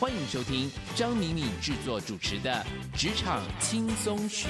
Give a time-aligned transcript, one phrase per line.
[0.00, 2.64] 欢迎收听张敏敏制作主持的
[2.96, 4.46] 《职场轻松学》。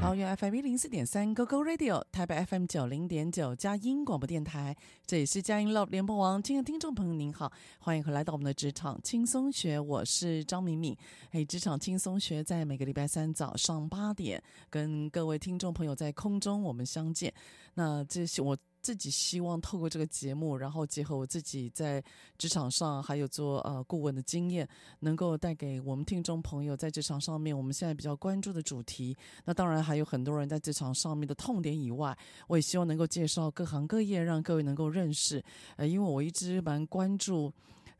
[0.00, 6.40] 桃园 FM 一零四点三 GoGo Radio，台北 FM 九零点九佳音广播电台，这里是佳音 Love 联播网。
[6.40, 10.96] 亲爱的听众朋友，您好，欢迎回来到我们的职场轻松学，我是张敏敏。
[11.32, 14.40] 嘿，职场轻松学在每个礼拜三早上八点，
[14.70, 17.34] 跟各位听众朋友在空中我们相见。
[17.74, 18.56] 那这是我。
[18.82, 22.02] 自己希望透过这个节目，然后结合我自己在
[22.38, 24.68] 职场上还有做呃顾问的经验，
[25.00, 29.16] 能够带给我们听众朋友在职场上面我们现在比较关注的主题。
[29.44, 35.42] 那当然还有很多人在职场上面的痛点以外，我也希望能够介绍各行各业，让各位能够认识。
[35.76, 37.52] 呃，因为我一直蛮关注。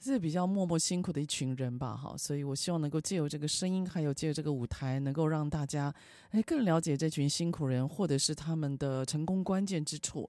[0.02, 5.94] 是比较默默辛苦的一群人吧，哈，所以我希望能够借由这个声音，还有借由这个舞台，能够让大家
[6.30, 10.26] 诶更了解这群辛苦人，或者是他们的成功关键之处。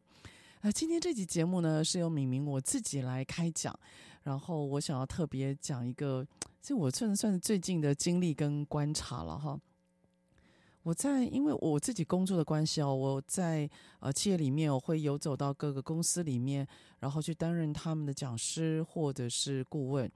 [0.61, 3.75] 呃，今天这集节目呢，是由敏敏我自己来开讲，
[4.22, 6.23] 然后我想要特别讲一个，
[6.61, 9.59] 这我算算最近的经历跟观察了哈。
[10.83, 13.67] 我在因为我自己工作的关系哦，我在
[14.01, 16.67] 呃企业里面，我会游走到各个公司里面，
[16.99, 20.11] 然后去担任他们的讲师或者是顾问。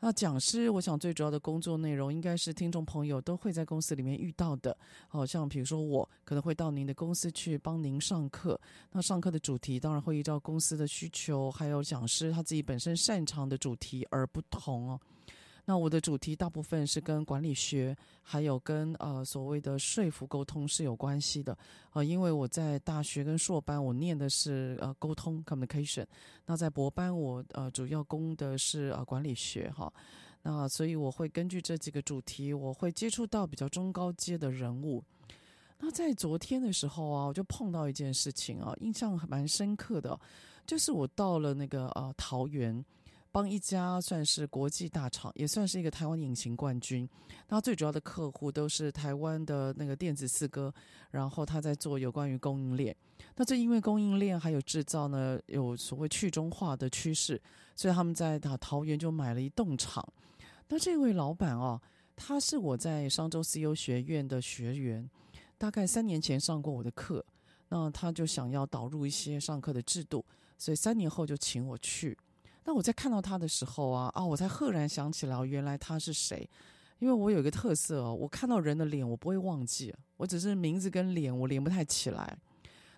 [0.00, 4.76] 那讲师，我想最主要的工作内容应该是听众朋友都会在公司里面遇到的，
[5.08, 8.60] 好像比如说我可能会到您的公司去帮您上课，
[8.92, 15.00] 那上课的主题当然会依照公司的需求，还有讲师他自己本身擅长的主题而不同哦。
[15.68, 21.54] 那我的主题大部分是跟管理学，还有跟呃所谓的说服沟通是有关系的，
[21.92, 26.06] 呃，因为我在大学跟硕班我念的是呃沟通 communication，
[26.46, 29.92] 那在博班我呃主要攻的是呃管理学哈，
[30.40, 35.04] 那所以我会根据这几个主题，我会接触到比较中高阶的人物。
[35.78, 40.18] 那在昨天的时候啊，我就碰到一件事情啊，印象蛮深刻的，
[40.66, 42.82] 就是我到了那个呃桃园。
[43.30, 47.08] 帮一家算是国际大厂，也算是一个台湾隐形冠军。
[47.48, 50.72] 那最主要的客户都是台湾的那个电子四哥，
[51.10, 52.94] 然后他在做有关于供应链。
[53.36, 57.40] 那这因为供应链还有制造呢，有所谓去中化的趋势，
[57.76, 60.06] 所以他们在桃园就买了一栋厂。
[60.68, 61.80] 那这位老板哦，
[62.16, 65.08] 他是我在商周 CEO 学院的学员，
[65.56, 67.24] 大概三年前上过我的课，
[67.68, 70.24] 那他就想要导入一些上课的制度，
[70.56, 72.16] 所以三年后就请我去。
[72.68, 76.46] 那我在看到他的时候啊，啊，我才赫然想起来，原来他是谁。
[76.98, 82.36] 因为我有一个特色哦，我看到人的脸，我不会忘记，我只是名字跟脸我连不太起来。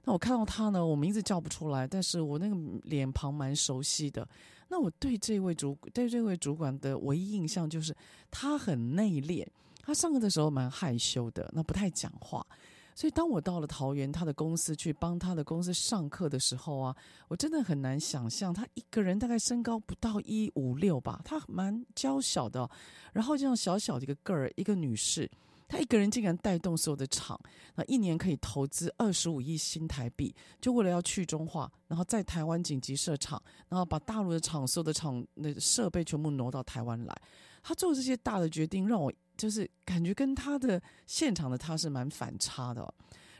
[0.03, 4.27] 那我看到他呢，我名字叫不出来，但是我那个脸庞蛮熟悉的。
[4.67, 7.97] 那我对这位主对这位主管的唯一印象就是
[8.29, 9.47] 他很内敛，
[9.83, 12.45] 他上课的时候蛮害羞的，那不太讲话。
[12.95, 16.95] 所以，当我到了桃园他的公司去帮他的公司上课的时候啊，
[17.29, 22.69] 我真的很难想象他一个人大概身高不到一五六吧，他蛮娇小的，
[23.13, 25.31] 然后这样小小的一个个儿，一个女士，
[25.67, 27.41] 她一个人竟然带动所有的厂，
[27.75, 37.17] 那一年可以投资二十五亿新台币，就为了要去中化，然后在台湾紧急设厂，然后把大陆的厂所有的厂那设备全部挪到台湾来，
[37.63, 39.11] 他做这些大的决定让我。
[39.41, 42.93] 就是感觉跟他的现场的他是蛮反差的，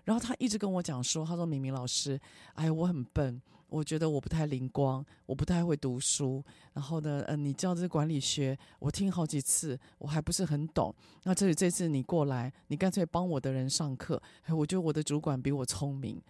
[0.05, 2.19] 然后他一直跟我讲说，他说明明老师，
[2.55, 3.43] 哎，我很笨。
[3.69, 6.43] 我觉得我不太灵光，我不太会读书。
[6.73, 10.93] 然后呢，呃，你教这管理学，我听好几次，我还不是很懂。
[11.23, 14.21] 那这里这次你过来，你干脆帮我的人上课。
[14.43, 16.21] 哎我觉得我的主管比我聪明。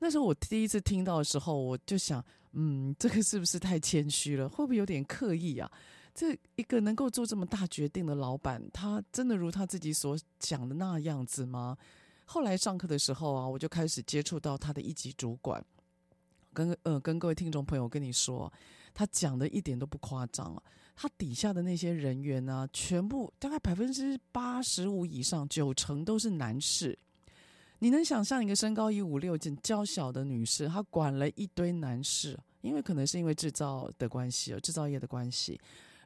[0.00, 2.22] 那时候我第一次听到的时候，我就想，
[2.52, 4.46] 嗯，这个是不是太谦虚了？
[4.46, 5.70] 会不会有点刻意啊？
[6.20, 11.74] 这一个能够做这么大决定的老板，他真的如他自己所讲的那样子吗？
[12.26, 15.64] 后来上课的时候啊，我就开始接触到他的一级主管。
[16.52, 18.52] 跟呃，跟各位听众朋友跟你说，
[18.92, 20.62] 他讲的一点都不夸张啊。
[20.94, 26.98] 他底下的那些人员呢，全部大概百分之八十五以上，九成都是男士。
[27.78, 35.58] 你能想象一个身高一五六、很娇小的女士，她管了一堆男士，因为可能是因为制造的关系，制造业的关系。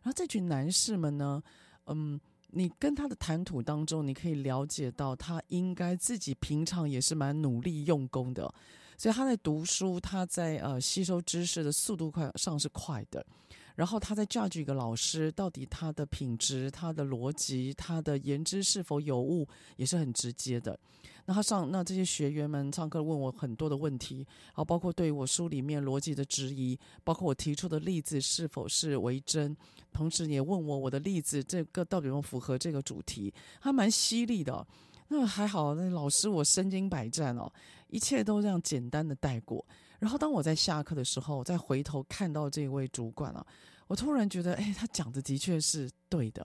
[0.04, 1.42] 然后这群男士们呢，
[1.86, 2.20] 嗯，
[2.50, 8.54] 你跟他的谈吐当中，你可以了解到他应该自己平常也是蛮努力用功的。
[8.96, 13.26] 所以他在读书，他在呃吸收知识的速度快上是快的，
[13.74, 20.78] 然后他在 judge 一个老师，到底他的品质、他的逻辑、他的言之是否有误，也是很直接的。
[21.26, 29.56] 那他上那这些学员们上课问我很多的问题，啊包括对我书里面逻辑的质疑，包括我提出的例子是否是为真，
[29.92, 34.66] 同时也问我我的例子这个到底有没有符合这个主题，还蛮犀利的。
[35.08, 37.50] 那还好，那老师我身经百战哦，
[37.88, 39.64] 一切都这样简单的带过。
[39.99, 43.46] 然后当我在下课的时候，再回头看到这位主管啊，
[43.87, 46.44] 我突然觉得，哎，他讲的的确是对的。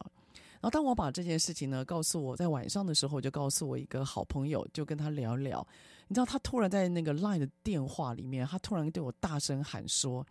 [0.62, 5.66] 然后当我把这件事情呢告诉我在晚上的时候，我就告诉我一个好朋友，就跟他聊聊。
[6.08, 10.26] 你知道，他突然在那个 LINE 的电话里面，他突然对我大声喊说：“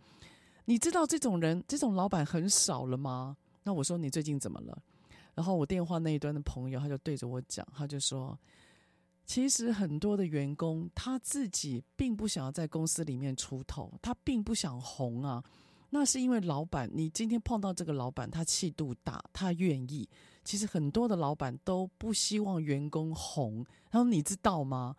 [0.65, 4.77] 你知道这种人，这种老板很少了吗？”那我说：“你最近怎么了？”
[5.33, 8.37] 然后我电话那一端的朋友，他就对着我讲，他就说
[9.29, 15.43] ：“其实很多的员工他自己并不想要在公司里面出头，他并不想红啊。
[15.91, 20.09] 那是因为老板，你今天碰到这个老板，他气度大，他愿意。
[20.43, 23.63] 其实很多的老板都不希望员工红。
[23.91, 24.95] 然后你知道吗？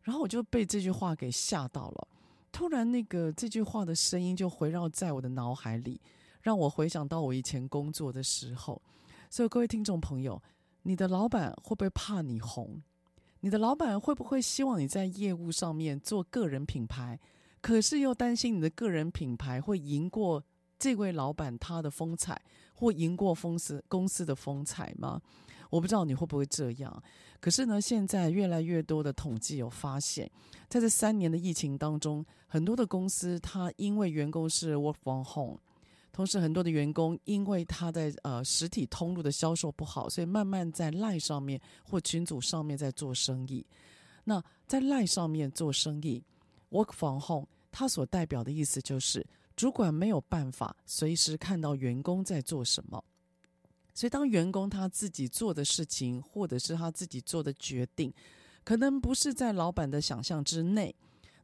[0.00, 2.08] 然后我就被这句话给吓到了。
[2.50, 6.00] 突然，那个这句话的声音就回绕在我的脑海里，
[6.40, 8.80] 让我回想到我以前工作的时候。”
[9.28, 10.42] 所以各位听众朋友，
[10.84, 12.80] 你的老板会不会怕你红？
[13.44, 17.20] 你的老板会不会希望你在业务上面做个人品牌？
[17.60, 20.42] 可是又担心你的个人品牌会赢过
[20.78, 22.40] 这位老板他的风采，
[22.72, 25.20] 或赢过公司公司的风采吗？
[25.68, 27.02] 我不知道你会不会这样。
[27.38, 30.30] 可是呢，现在越来越多的统计有发现，
[30.66, 35.58] 在这三年的疫情当中，很多的公司它因为员工是 work from home。
[36.14, 43.66] 同时，很多的员工因为他在呃实体通路的销售不好，所以慢慢在 LINE 上面或群组上面在做生意。
[44.22, 46.22] 那在 LINE 上面做生意
[46.70, 49.26] ，work from home，它所代表的意思就是
[49.56, 53.02] 主管没有办法随时看到员工在做什么。
[53.92, 58.14] 所以，当员工他自己做的事情，或者是他自己做的决定，
[58.62, 60.94] 可能不是在老板的想象之内。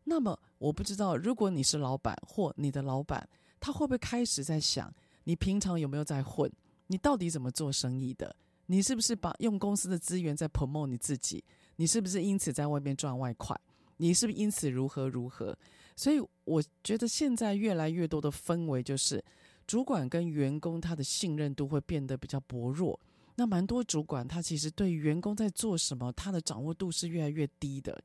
[0.05, 3.28] 那么，我不知道，如果你是老板或你的老板。
[3.60, 4.92] 他会不会开始在想，
[5.24, 6.50] 你平常有没有在混？
[6.86, 8.34] 你到底怎么做生意的？
[8.67, 11.44] 你是不是把用公司的资源在 promote 你自己？
[11.76, 13.56] 你是不是因此在外面赚外快？
[13.98, 15.56] 你是不是因此如何如何？
[15.94, 19.22] 所以我觉得现在越来越多的氛围就是，
[19.67, 22.98] 主管跟员工他的信任度会变得比较薄弱。
[23.34, 28.02] 那蛮多主管他其实对员工在做什么，他的掌握度是越来越低的。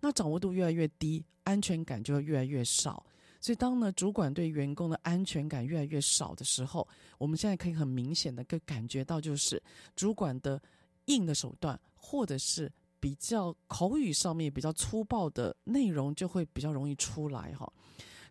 [0.00, 3.04] 那掌握度越来越低，安全感就会越来越少。
[3.40, 6.86] 所以，当呢主管对员工的安全感越来越少的时候，
[7.18, 9.62] 我们现在可以很明显的个感觉到，就是
[9.94, 10.60] 主管的
[11.04, 17.72] 硬的手段，或者是比较口语上面比较粗暴的内容，就会比较容易出来哈。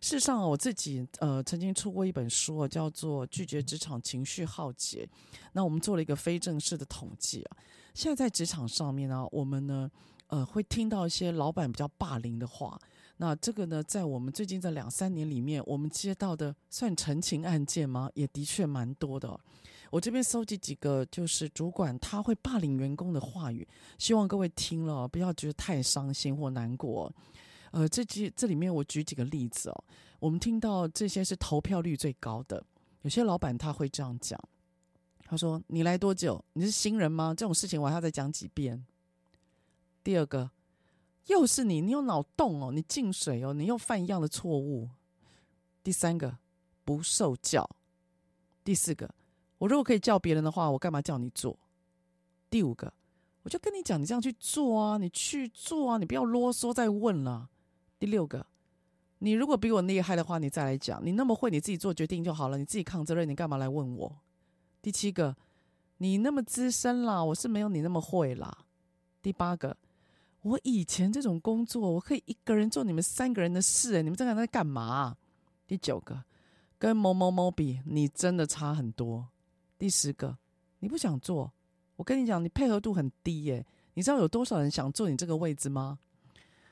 [0.00, 5.08] 事实上，我自己呃曾经出过一本书，叫做《拒绝职场情绪浩劫》。
[5.52, 7.56] 那我们做了一个非正式的统计啊，
[7.94, 9.90] 现在在职场上面呢，我们呢
[10.26, 12.78] 呃会听到一些老板比较霸凌的话。
[13.20, 18.08] 那这个呢，在我们最近这两三年里面，我们接到的算陈情案件吗？
[18.14, 19.38] 也的确蛮多的。
[19.90, 23.66] 我这边搜集几个，就是主管他会霸凌员工的话语，
[23.98, 27.12] 希望各位听了不要觉得太伤心或难过。
[27.72, 29.84] 呃，这几这里面我举几个例子哦。
[30.20, 32.64] 我们听到这些是投票率最高的，
[33.02, 34.40] 有些老板他会这样讲，
[35.24, 36.44] 他说：“你来多久？
[36.52, 37.34] 你是新人吗？
[37.36, 38.86] 这种事情我还要再讲几遍。”
[40.04, 40.48] 第二个。
[41.28, 44.88] 又是你，你有脑洞哦，你进水哦，你又犯一样的错误。
[45.82, 46.36] 第三个，
[46.84, 47.68] 不受教。
[48.64, 49.08] 第四个，
[49.56, 51.58] 我如果可以叫别人的话，我干嘛叫你做？
[52.50, 52.92] 第五个，
[53.42, 57.48] 我就跟你讲，你这样去做啊，你去做啊，你不要啰嗦再问了。
[57.98, 58.46] 第六个，
[59.18, 61.04] 你如果比我厉害的话，你再来讲。
[61.04, 64.20] 你那么会，你自己做决定就好了，你自己扛责任，你干嘛来问我？
[64.80, 65.36] 第七个，
[65.98, 68.66] 你那么资深啦，我是没有你那么会啦。
[69.20, 69.76] 第八个，
[70.42, 75.16] 我以前这种工作，我可以一个人做你们三个人的事，欸，你们这个在干嘛？
[75.66, 76.22] 第九个，
[76.78, 79.28] 跟某某某比，你真的差很多。
[79.76, 80.38] 第十个，
[80.78, 81.52] 你不想做，
[81.96, 85.98] 我跟你讲，你配合度很低耶，你知道有多少人想坐你这个位置吗？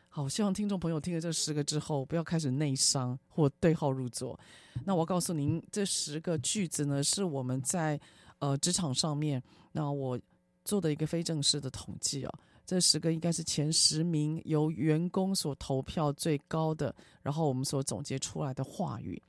[0.08, 4.38] 好，希望听众朋友听了这十个之后，不要开始内伤或对号入座。
[4.84, 8.00] 那我告诉您，这十个句子呢，是我们在
[8.38, 9.42] 呃职场上面，
[9.72, 10.18] 那我
[10.64, 12.38] 做的一个非正式的统计哦。
[12.66, 19.22] 这十个应该是前十名由员工所投票最高的，然后我们所总结出来的话语。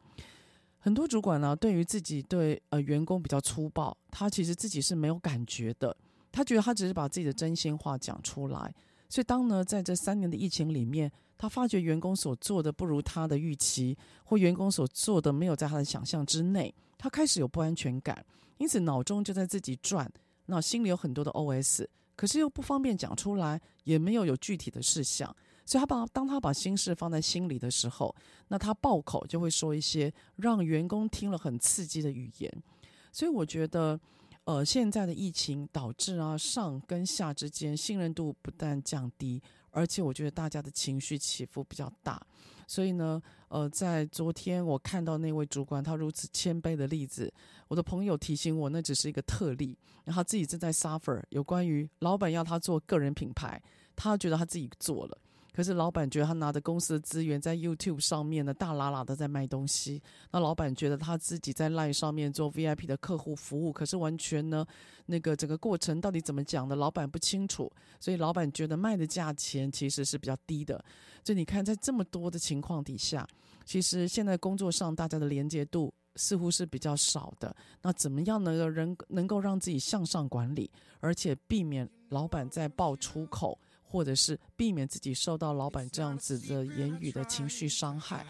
[0.80, 5.96] 很多主管呢，对于自己对呃员工比较粗暴，他其实自己是没有感觉的，
[6.32, 8.74] 他觉得他只是把自己的真心话讲出来。
[9.10, 18.26] 所以，当呢，在这三年的疫情里面，他发觉员工所做的不如他的预期，或员工所做的没有在他的想象之内，他开始有不安全感，
[18.58, 20.12] 因此脑中就在自己转，
[20.48, 21.86] 那心里有很多的 OS，
[22.18, 25.34] 可是又不方便讲出来，也没有有具体的事项，
[25.66, 28.14] 所以他把当他把心事放在心里的时候，
[28.50, 32.64] 那他爆口就会说一些让员工听了很刺激的语言，
[33.14, 33.98] 所以我觉得。
[34.48, 42.26] 呃，现在的疫情导致啊，上跟下之间信任度不但降低，而且我觉得大家的情绪起伏比较大。
[42.68, 47.34] 所以呢，呃，在昨天我看到那位主管他如此谦卑的例子，
[47.70, 53.62] 我的朋友提醒我，那只是一个特例，然后他自己正在 suffer，有关于老板要他做个人品牌，
[53.96, 55.18] 他觉得他自己做了。
[55.58, 60.00] 可是老板觉得他拿着公司的资源在 YouTube 上面呢，大喇喇的在卖东西。
[60.30, 64.64] 那老板觉得他自己在 Line 上面做 VIP 的客户服务，可是完全呢，
[65.08, 67.72] 那个整个过程到底怎么讲的，老板不清楚。
[68.00, 70.76] 所以老板觉得卖的价钱其实是比较低的。
[71.24, 73.28] 所以你看，在这么多的情况底下，
[73.66, 77.56] 其实现在工作上大家的连接度似乎是比较少的。
[77.82, 83.58] 那怎么样能够人能够让自己向上管理，而且避免老板在爆粗口？
[83.88, 88.26] 或者是避免自己受到老板这样子的言语的情绪伤害。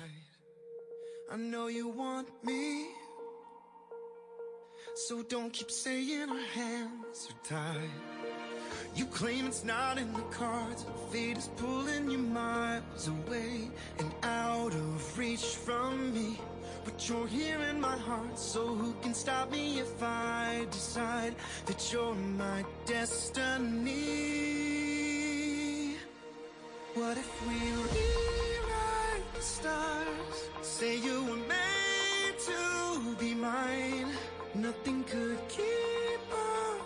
[26.98, 30.50] What if we rewrite the stars?
[30.64, 34.08] Say you were made to be mine.
[34.56, 36.24] Nothing could keep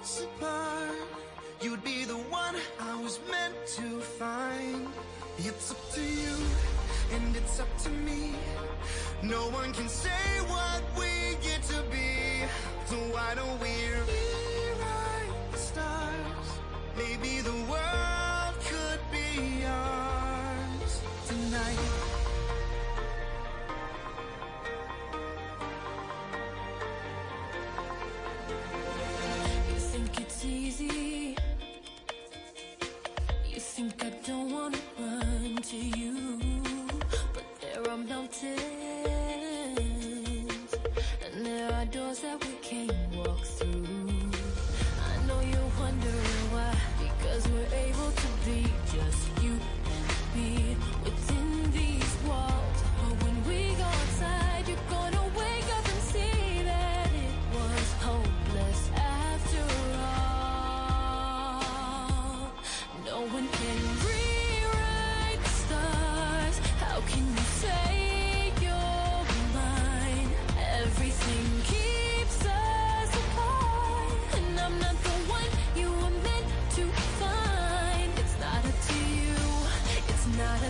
[0.02, 1.08] us apart.
[1.62, 4.90] You'd be the one I was meant to find.
[5.38, 6.36] It's up to you,
[7.14, 8.34] and it's up to me.
[9.24, 12.44] No one can say what we get to be.
[12.86, 13.76] So why don't we
[14.12, 16.48] rewrite the stars?
[16.98, 17.61] Maybe the
[35.72, 36.38] to you,
[37.34, 38.60] but there are mountains
[41.24, 42.61] and there are doors that we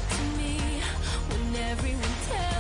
[0.10, 0.82] to me
[1.30, 2.51] when everyone tells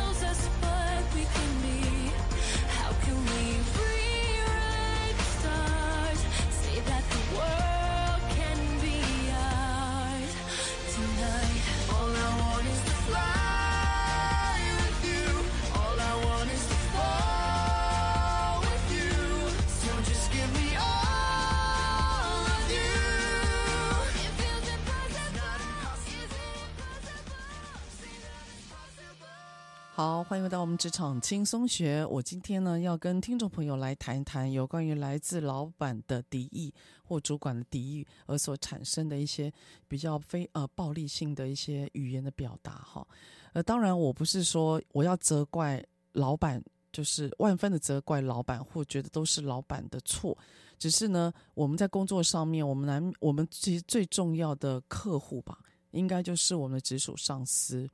[30.03, 32.03] 好，欢迎回到我们职场轻松学。
[32.07, 39.53] 我今天呢要跟听众朋友来谈一谈有关于来自老板的敌意或主管的敌意而所产生的一些
[39.87, 43.07] 比较非呃暴力性的一些语言的表达哈。
[43.53, 46.59] 呃，当然我不是说我要责怪老板，
[46.91, 50.35] 就是万分的责怪老板，或觉得都是老板的错。
[50.79, 55.59] 只是呢，我们在工作上面，我们难，我们其实最重要的客户吧，
[55.91, 57.87] 应该就是我们的直属上司。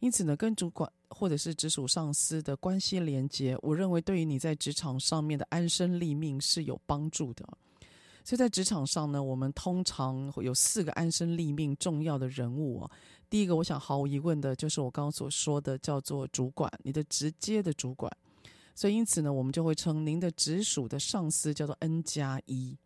[0.00, 7.46] 因此呢，跟主管或者是直属上司的关系连接，我认为对于你在职场上面的安身立命是有帮助的。
[8.24, 12.90] 所以在职场上呢，我们通常有四个安身立命重要的人物哦。
[13.30, 18.12] 第一个，我想毫无疑问的就是我刚刚所说的，叫做主管，你的直接的主管。
[18.74, 22.76] 所以因此呢，我们就会称您的直属的上司叫做 N 加一。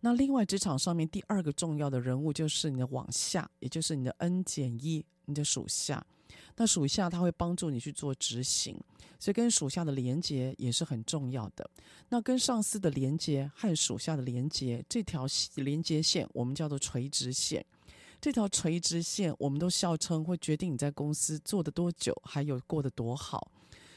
[0.00, 6.06] 那另外，职场上面第二个重要的人物就是你的往下，也就是你的 N 减一，你的属下。
[6.56, 8.78] 那属下他会帮助你去做执行，
[9.18, 11.68] 所以跟属下的连接也是很重要的。
[12.08, 17.64] 那跟上司的连接和属下的连接，这条连接线我们叫做垂直线。
[18.20, 23.50] 这条垂直线我们都笑称会决定你在公司做的多久，还有过得多好。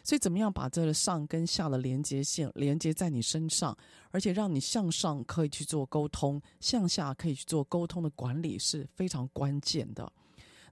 [0.04, 3.76] 所以怎么样把这个上跟下的连接线连接在你身上，
[4.10, 10.12] 而且让你向上可以去做沟通，向下可以去做沟通的管理是非常关键的。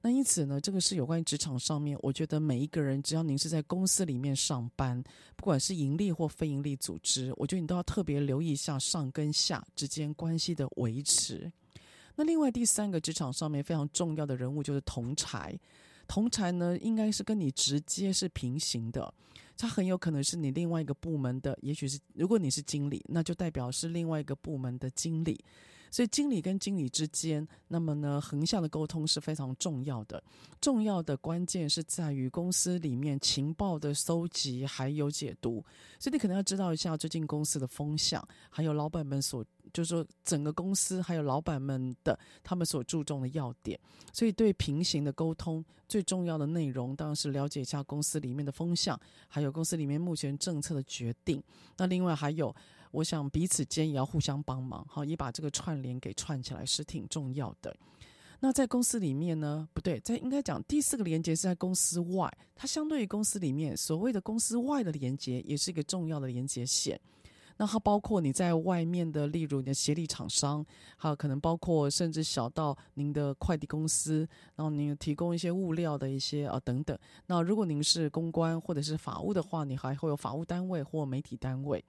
[0.01, 5.03] 那因此呢，这个是有关于职场上面，我觉得每一个人，只要您是在公司里面上班，
[5.35, 11.51] 不管是盈利或非盈利组织，我觉得你都要特别留意一下上跟下之间关系的维持。
[12.15, 15.57] 那另外第三个职场上面非常重要的人物就是同侪，
[16.07, 19.13] 同侪呢应该是跟你直接是平行的，
[19.57, 25.43] 他很有可能是你另外一个部门的，也许是如果你是经理，那就代表是另外一个部门的经理。
[25.91, 30.23] 所以经理跟经理之间，那么呢，横向的沟通是非常重要的。
[30.61, 35.63] 重要的关键是在于公司里面情报的搜集还有解读。
[35.99, 39.43] 所以你可能要知道一下最近公司的风向，还有老板们所，
[39.73, 43.79] 就是说整个公司还有老板们的他们所注重的要点。
[44.13, 51.41] 所以对平行的沟通最重要的内容，当然是了解一下公司里面的风向，还有公司里面目前政策的决定。
[51.77, 52.55] 那另外还有。
[52.91, 57.75] 我想彼此间也要互相帮忙，好，也把这个串联给串起来是挺重要的。
[58.41, 59.67] 那在公司里面呢？
[59.73, 66.97] 不对，在应该讲第四个连接是在公司外，它相对于公司里面所谓的公司外的连接，也是一个重要的连接线。
[67.57, 74.19] 那它包括你在外面的，例如你的协力厂商，还有可能包括甚至小到您的快递公司，
[74.55, 76.97] 然后您提供一些物料的一些啊等等。
[77.25, 81.83] 那如果您是公关或者是法务的话，你还会有法务单位或媒体单位。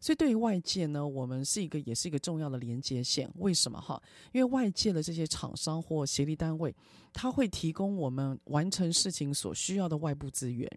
[0.00, 3.30] 所以对于外界呢，我们是一个也是一个重要的连接线。
[3.36, 4.00] 为什么哈？
[4.32, 6.74] 因为外界的这些厂商或协力单位，
[7.12, 10.70] 它会提供我们完成事情所需要的外部资源，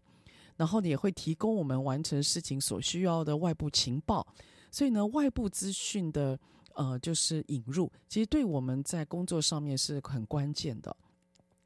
[0.55, 4.25] 然后也会提供我们完成事情所需要的外部情报。
[4.71, 6.39] 所以呢，外部资讯的
[6.75, 10.95] 呃就是引入，其实对我们在工作上面是很关键的。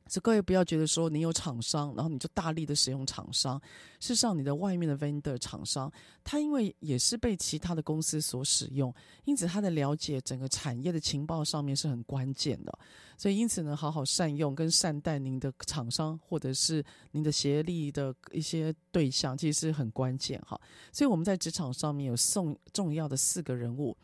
[0.07, 3.59] 所以各位不要觉得说你有厂商，然后你就大力的使用厂商。
[3.99, 5.91] 事实上，你的外面的 vendor 厂商，
[6.23, 12.79] 他因为也是被其他的公司所使用，因此他的了解整个产业的情报上面是很关键的。
[13.17, 20.59] 所以因此呢，好好善用跟善待您的厂商或者是您的协力的一些对象，其实是很关键哈。
[20.91, 23.95] 所以我们在职场上面有送重要的四个人物，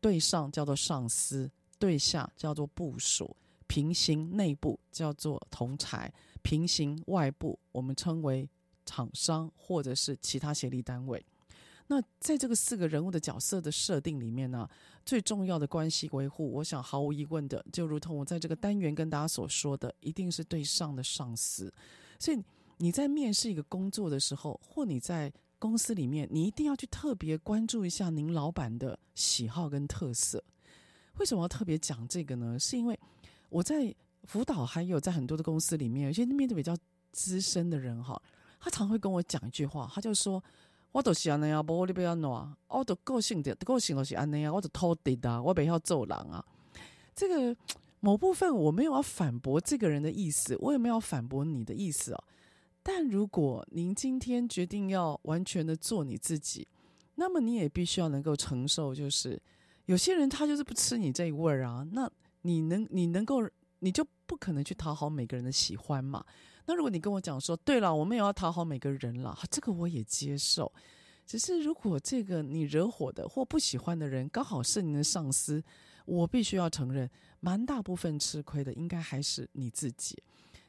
[0.00, 3.34] 对上叫做上司，对下叫做部属。
[3.66, 8.48] 平行内部叫做同财，平行外部我们称为
[8.84, 11.24] 厂商或者是其他协力单位。
[11.88, 14.68] 那在这个四个人物的角色的设定里面呢，
[15.04, 21.72] 最重要的关系维护，我想毫无疑问的，就如同我在这个单元跟大家所说的，一定是对上的上司。
[22.18, 22.42] 所以
[22.78, 30.42] 你在面试一个工作的时候，或你在公司里面，你一定要去特别关注一下您老板的喜好跟特色。
[31.18, 32.58] 为什么要特别讲这个呢？
[32.58, 32.98] 是因为
[33.48, 36.76] 我在辅导，还有在很多的公司里面，有些面对比较
[37.12, 38.20] 资深的人哈，
[38.58, 40.42] 他常会跟我讲一句话，他就说
[40.90, 46.44] ：“我都是安尼啊，不我你不要弄啊，我都个性的个性都是安尼啊，我都偷地的，我不要做人啊。”
[47.14, 47.56] 这个
[48.00, 52.24] 某部分我没有要反驳这个人的意思，我也没有反驳你的意思哦。
[52.82, 56.66] 但如果您今天决定要完全的做你自己，
[57.14, 59.40] 那么你也必须要能够承受，就是
[59.84, 62.10] 有些人他就是不吃你这一味儿啊，那。
[62.46, 63.42] 你能，你能够，
[63.80, 66.24] 你就不可能去讨好每个人的喜欢嘛？
[66.66, 70.72] 那如果你跟我讲说，对了，我们也要讨好每个人了，这个我也接受。
[71.26, 75.60] 只是如果这个你惹火的或不喜欢的人刚好是你的上司，
[76.04, 80.16] 我必须要承认，蛮大部分吃亏的应该还是你自己。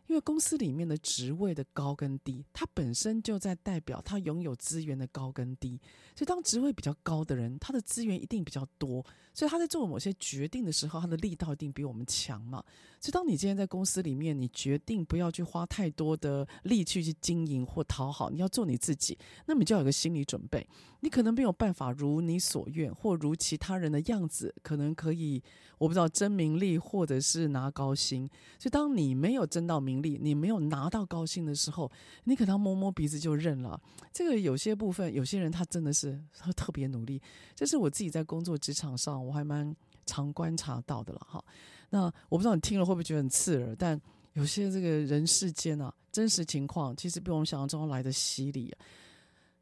[0.08, 5.80] 因为公司里面的职位的高跟低，它本身就在代表他拥有资源的高跟低。
[6.15, 12.63] 所以，当职位比较高的人，他的资源一定比较多，所以他在做某些决定的时候，他的力道一定比我们强嘛。
[13.00, 19.15] 所以，当你今天在公司里面，你决定不要去花太多的力气去经营或讨好，你要做你自己，
[19.46, 20.67] 那么你就要有个心理准备，
[21.02, 25.43] 你可能没有办法如你所愿，或如其他人的样子，可能可以，
[25.78, 28.30] 我不知道争名利，或者是拿高薪。
[28.60, 31.92] 所以，当你没有争到名利，你没有拿到高薪的时候，
[32.24, 33.80] 你可能摸摸鼻子就认了。
[34.12, 36.20] 这个有些部分，有些人他真的是
[36.56, 37.22] 特别努力。
[37.56, 41.44] 这是我自己在工作职场上，我还蛮常观察到的了哈。
[41.90, 44.00] 那我不知道你听了会不会觉得很刺耳，但
[44.34, 48.74] 有些这个人世间啊，真实情况其实比我们想象中来的犀利。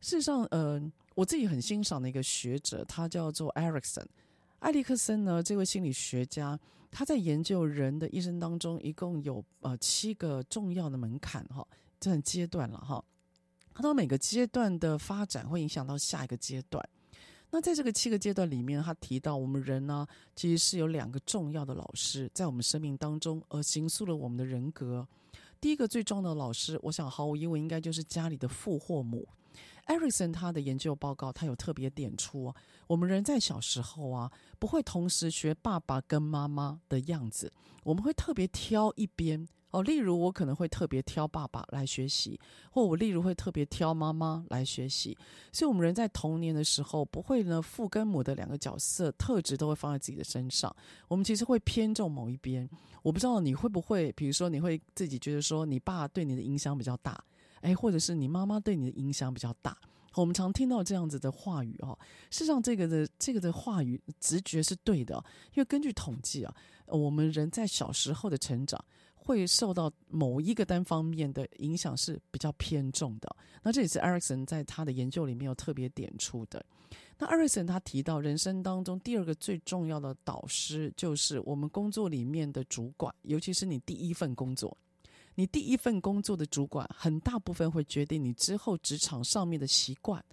[0.01, 0.81] 事实上，呃，
[1.15, 3.63] 我自己很欣赏的一个学者，他叫做艾
[4.59, 4.81] 埃里。
[4.81, 6.59] 克森呢，这位心理学家，
[6.91, 11.65] 他在研究人的一生当中，一共有呃七个重要的门槛哈，
[11.99, 13.03] 这很阶段了哈。
[13.73, 16.87] 他到每个阶段的发展会影响到下一个阶段。
[17.51, 25.07] 那在这个七个阶段里面，他提到我们人呢，其实是有两个重要的老师在我们生命当中，而形塑了我们的人格。
[25.59, 29.27] 第一个最重要的老师，我想毫无疑问应该就是家里的父或母。
[29.85, 32.53] 艾瑞森他的研究报告，他有特别点出，
[32.87, 37.51] 我们人在小时候啊，不会同时学爸爸跟妈妈的样子，
[37.83, 39.83] 我们会特别挑一边哦。
[39.83, 42.39] 例如，我可能会特别挑爸爸来学习，
[42.71, 45.15] 或我例如会特别挑妈妈来学习。
[45.53, 50.75] 所以，我们人在童年的时候，不会呢父跟母的两个角色特质都会放在自己的身上，
[51.07, 52.67] 我们其实会偏重某一边。
[53.03, 57.23] 我不知道你会不会，比如说你会自己觉得说，你爸对你的影响比较大。
[57.65, 59.75] 哎，或者是你妈妈对你的影响比较大，
[60.13, 61.97] 我们常听到这样子的话语哦。
[62.29, 65.15] 事实上，这个的这个的话语直觉是对的，
[65.55, 68.79] 因为根据统计啊，我们人在小时候的成长
[69.15, 73.35] 会受到某一个单方面的影响是比较偏重的。
[73.63, 76.63] 那这也是 Ericson 在他的研究里面有特别点出的。
[77.17, 84.77] 那 Ericson 他提到，人生当中第二个最重要的导师就是我们工作里面的主管，尤其是你第一份工作。
[85.35, 90.23] 你第一份工作的主管，很大部分会决定你之后职场上面的习惯。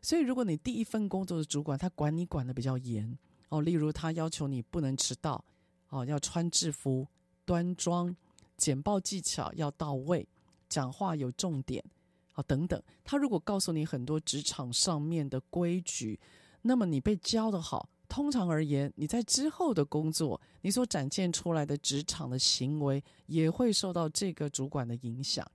[0.00, 5.44] 所以，如果你第一份工作的主管他管你管的比较严哦，例如他要求你不能迟到
[5.88, 7.06] 哦，要穿制服、
[7.44, 8.14] 端庄、
[8.56, 10.26] 简报技巧要到位、
[10.68, 11.84] 讲话有重点
[12.32, 12.80] 啊等等。
[13.02, 16.20] 他如果告诉你很多职场上面的规矩，
[16.62, 17.88] 那么你被教得好。
[18.08, 25.46] 通常而言，你在之后的工作，你所展现出来的职场的行为，也会受到这个主管的影响。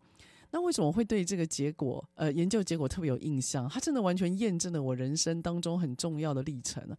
[0.51, 3.69] 那为什么会对这个结果，呃，研究结果特别有印象？
[3.69, 6.97] 它真的完全验证了我人生当中很重要的历程呢。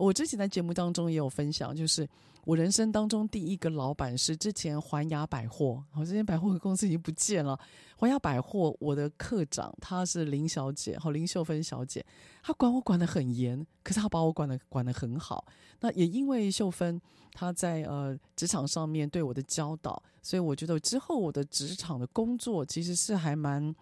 [0.00, 2.08] 我之前在节目当中也有分享，就是
[2.44, 7.58] 我人生当中第一个老板是之前环亚百货，好，这间百货公司已经不见了。
[7.98, 12.02] 环亚百货，我的课长她是林小姐，好，林秀芬小姐，
[12.42, 15.44] 她管我管得很严，可是她把我管得管得很好。
[15.80, 16.98] 那也因为秀芬
[17.34, 23.74] 她在呃职场上面对我的教导，所以我觉得之后我的职场的工作其实是还蛮。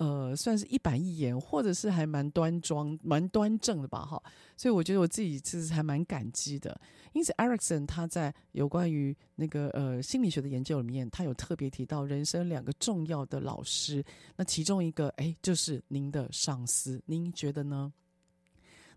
[0.00, 4.22] 呃，算是一板一眼，或者是还蛮端庄、蛮端正的吧，哈。
[4.56, 6.80] 所以我觉得我自己其实还蛮感激的。
[7.12, 14.02] 因此，艾瑞克森他在有关于那个呃心理学的研究里面，他有特别提到人生两个重要的老师。
[14.36, 17.02] 那其中一个，哎，就是您的上司。
[17.04, 17.92] 您觉得呢？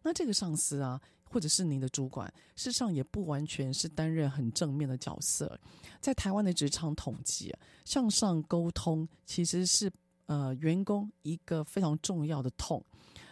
[0.04, 5.60] 那这个上司啊，或者是您的主管，事实上也不完全是担任很正面的角色。
[6.00, 9.92] 在台湾的职场统计啊，向上沟通其实是。
[10.26, 12.84] 呃，员工一个非常重要的痛，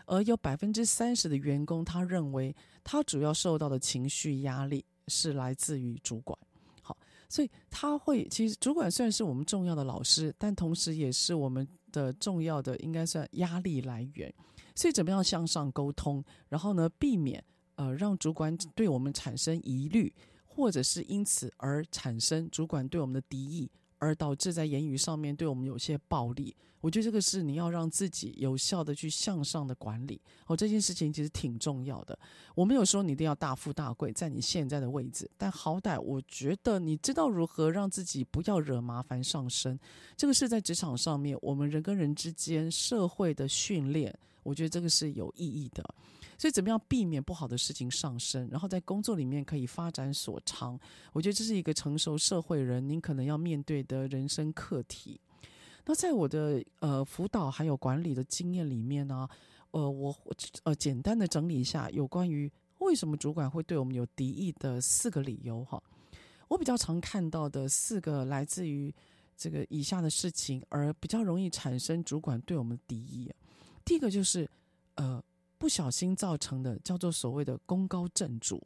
[0.06, 6.38] 而有百分之三十的员工，他认为他主要受到的情绪压力是来自于主管。
[6.82, 6.98] 好，
[7.30, 14.34] 所以他会，其实主管虽然是我们重要的老师，但同时也是我们的重要的，应该算压力来源。
[14.76, 17.44] 所以怎么样向上沟通，然后呢，避免
[17.76, 20.14] 呃让主管对我们产生疑虑，
[20.46, 23.70] 或者是因此而产生主管对我们的敌意。
[24.02, 30.20] 而导致在言语上面对我们有些暴力，我觉得这个是你要让自己有效的去向上的管理。
[30.48, 32.18] 哦，这件事情其实挺重要的。
[32.56, 39.80] 我没有说你一定要大富大贵，在你现在的位置，但好歹我觉得你知道如何让自己不要惹麻烦上身，
[40.18, 45.84] 这个是在职场上面我们人跟人之间社会的训练，我觉得这个是有意义的。
[46.38, 50.80] 所以，怎么样避免不好的事情上升，然后在工作里面可以发展所长？
[51.14, 55.22] 我觉得这是一个成熟社会人您可能要面对的人生课题。
[55.86, 59.28] 那在我的呃辅导还有管理的经验里面呢，
[59.70, 60.16] 呃，我
[60.64, 65.82] 呃简单的整理一下有关于为什么主管会对我们有敌意的四个理由哈。
[66.48, 68.94] 我比较常看到的四个来自于
[69.38, 73.32] 这个以下的事情，而比较容易产生主管对我们的敌意。
[73.84, 74.50] 第一个就是
[74.96, 75.24] 呃
[75.58, 78.62] 不小心造成的，叫做所谓的功高震主。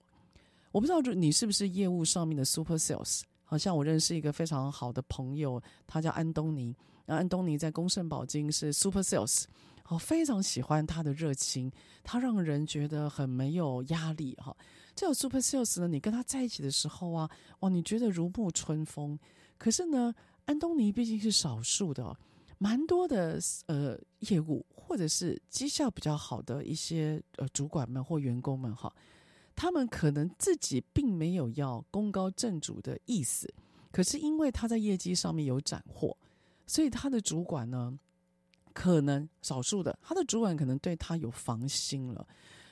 [0.71, 6.75] 我不知道你是不是业务上面的 super sales，好像我认识一个非常好的朋友，他叫安东尼。
[7.05, 9.43] 那安东尼在公圣保金是 super sales，
[9.89, 11.71] 我非常喜欢他的热情，
[12.03, 14.55] 他让人觉得很没有压力哈。
[14.95, 19.17] 这种 super sales 呢，你跟他在一起的时候啊，哇，你觉得如沐春风。
[19.57, 20.13] 可是呢，
[20.45, 22.17] 安东尼毕竟是少数的，
[22.57, 28.93] 蛮多的呃业务或者是绩效比较好的一些呃主管们或员工们哈，
[29.55, 33.53] 他们可能自己并没有要功高震主的意思，
[33.91, 36.15] 可是因为他在业绩上面有斩获，
[36.65, 37.97] 所以他的主管呢，
[38.73, 42.25] 可能少数的他的主管可能对他有防心了。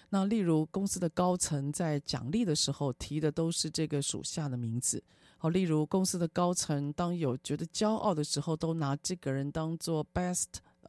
[0.10, 5.04] 那例如公司的高层在奖励的时候提的都是这个属下的名字，
[5.44, 10.46] 好，例如公司的高层当有觉得骄傲的时候，都拿这个人当做 best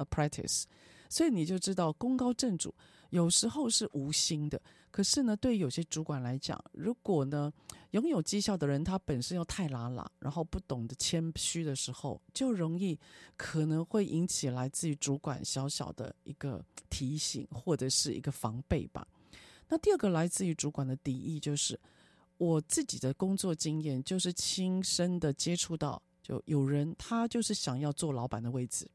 [0.08, 0.62] practice，
[1.10, 2.72] 所以你就知道功高震主
[3.10, 4.62] 有时候是无心的。
[4.92, 7.52] 可是呢，对于有些主管来讲，如果呢
[7.90, 12.96] 拥有绩效的人他本身又太拉拉，然后不懂得谦虚的时候，就容易
[13.36, 19.04] 可能会引起来自于主管小小的一个提醒或者是一个防备吧。
[19.66, 21.76] 那第二个来自于主管的敌意，就是
[22.36, 28.88] 我自己的工作经验，就是亲身的接触到，就有人他就是想要坐老板的位置，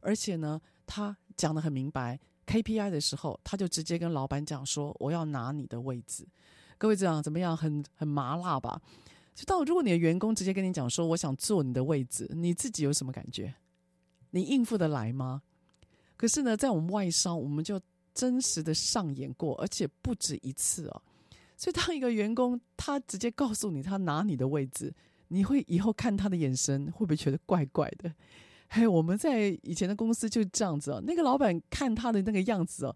[0.00, 6.26] 而且呢，他讲得很明白，KPI 的时候，他就直接跟老板讲说，我要拿你的位置。
[6.76, 7.56] 各位这样怎么样？
[7.56, 8.80] 很很麻辣吧？
[9.34, 13.54] 就到如果你的员工直接跟你讲说，我想坐你的位置，你自己有什么感觉？
[14.30, 15.42] 你应付得来吗？
[16.16, 17.80] 可是呢，在我们外商，我们就。
[18.14, 21.02] 真实的上演过，而且不止一次哦。
[21.58, 24.94] 所以，当一个员工他直接告诉你他拿你的位置，
[25.26, 28.10] 你会以后看他的眼神会不会觉得怪怪的？
[28.68, 31.02] 嘿，我们在以前的公司就这样子哦。
[31.04, 32.94] 那个老板看他的那个样子哦，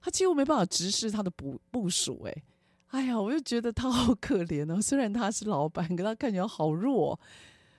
[0.00, 2.22] 他几乎没办法直视他的部部署。
[2.26, 2.42] 哎，
[2.88, 4.80] 哎呀，我就觉得他好可怜哦。
[4.80, 7.18] 虽然他是老板，可他看起来好弱。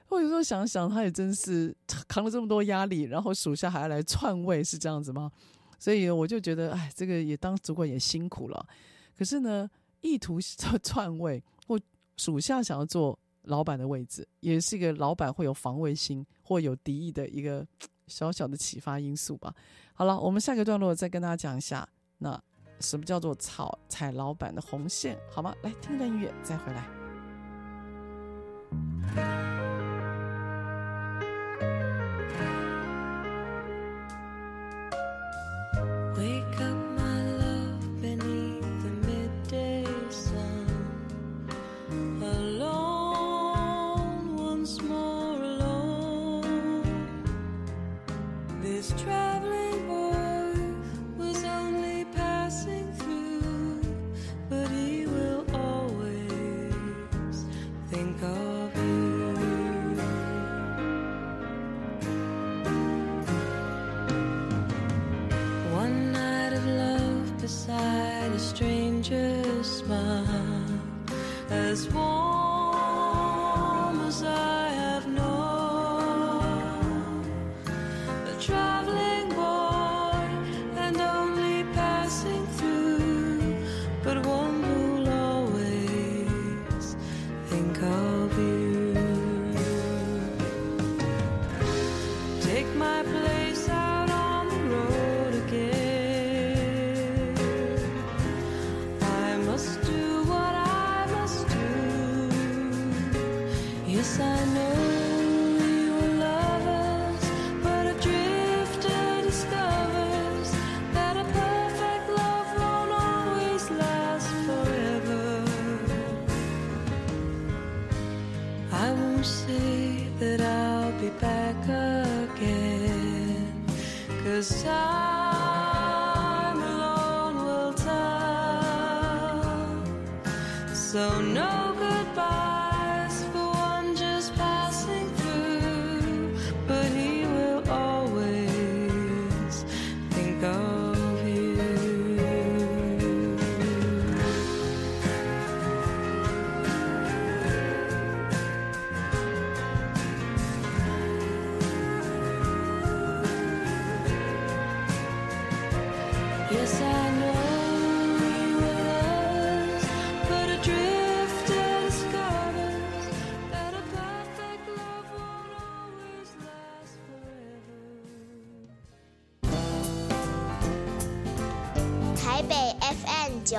[0.09, 1.73] 我有时候想想，他也真是
[2.07, 5.31] 扛了这么多压力，然后属下还要来篡位，是这样子吗？
[5.79, 8.67] 所以我就觉得，哎，这个也当主管也辛苦了。
[9.17, 9.69] 可是呢，
[10.01, 11.79] 意图做篡位 或
[12.17, 17.65] 属下想要做老板的位置，也是一个老板会有防卫心或有敌意的一个
[18.07, 19.53] 小小的启发因素吧。
[19.93, 22.41] 好了，我们下个段落再跟大家讲一下，那
[22.79, 25.55] 什么叫做草踩老板的红线，好吗？
[25.63, 26.85] 来听段音乐，再回来。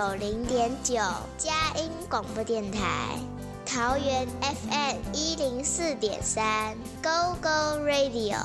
[0.09, 0.95] 九零点九
[1.37, 3.19] 佳音广播电台，
[3.67, 8.39] 桃园 FM 一零四点三 Go Go Radio，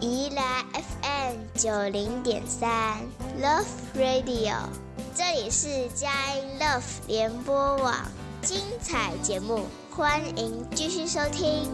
[0.00, 2.96] 宜兰 FM 九零点三
[3.42, 4.54] Love Radio，
[5.14, 7.94] 这里是佳音 Love 联播网，
[8.40, 11.70] 精彩节目，欢迎继续收听。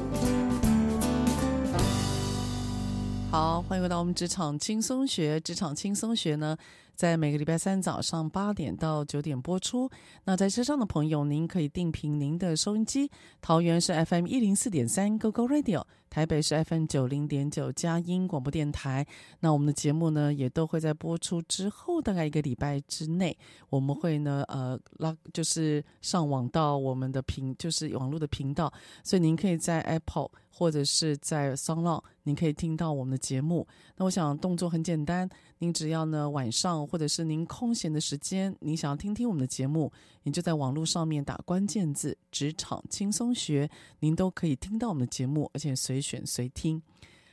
[3.30, 5.38] 好，欢迎回到我们职场轻松学。
[5.38, 6.56] 职场轻松学呢，
[6.98, 9.88] 在每个礼拜三早上八点到九点播出。
[10.24, 13.08] 那在车上的朋友，您可以定频您的收音机。
[13.40, 19.06] 桃园是 FM 一零四点三 GoGo Radio，台北是 FM 九零点九佳音广播电台。
[19.38, 23.38] 那我们的节目呢，也都会在播出之后大概一个礼拜之内，
[23.70, 28.72] 我们会呢，呃，拉就是上网到我们的频，就是网络的频道，
[29.04, 30.32] 所以您可以在 Apple。
[30.50, 33.64] 或者是在 SoundOn，您可以听到我们的节目。
[33.94, 43.68] 那我想动作很简单，您只要呢晚上或者是您空闲的时间，您想要听听我们的节目，您就在网络上面打关键字“职场轻松学”，
[44.00, 46.82] 您都可以听到我们的节目，而且随选随听。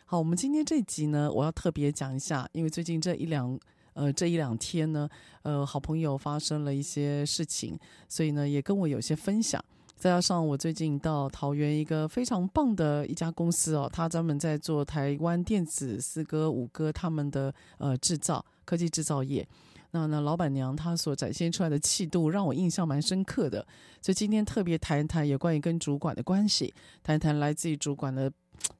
[0.05, 3.59] 好，我们今天这集呢，我要特别讲一下，因为最近这一两
[3.93, 5.09] 呃这一两天呢，
[5.41, 9.63] 呃好朋友发生了一些事情，所以呢也跟我有些分享。
[9.97, 19.47] 再加上我最近到桃园一个非常棒的一家公司哦，他专门在做台湾电子四哥、五哥他们的呃制造科技制造业。
[19.91, 23.65] 那那老板娘她所展现出来的气度让我印象蛮深刻的，
[24.01, 28.29] 所以今天特别谈一谈有关于跟主管的关系，谈一谈来自于主管的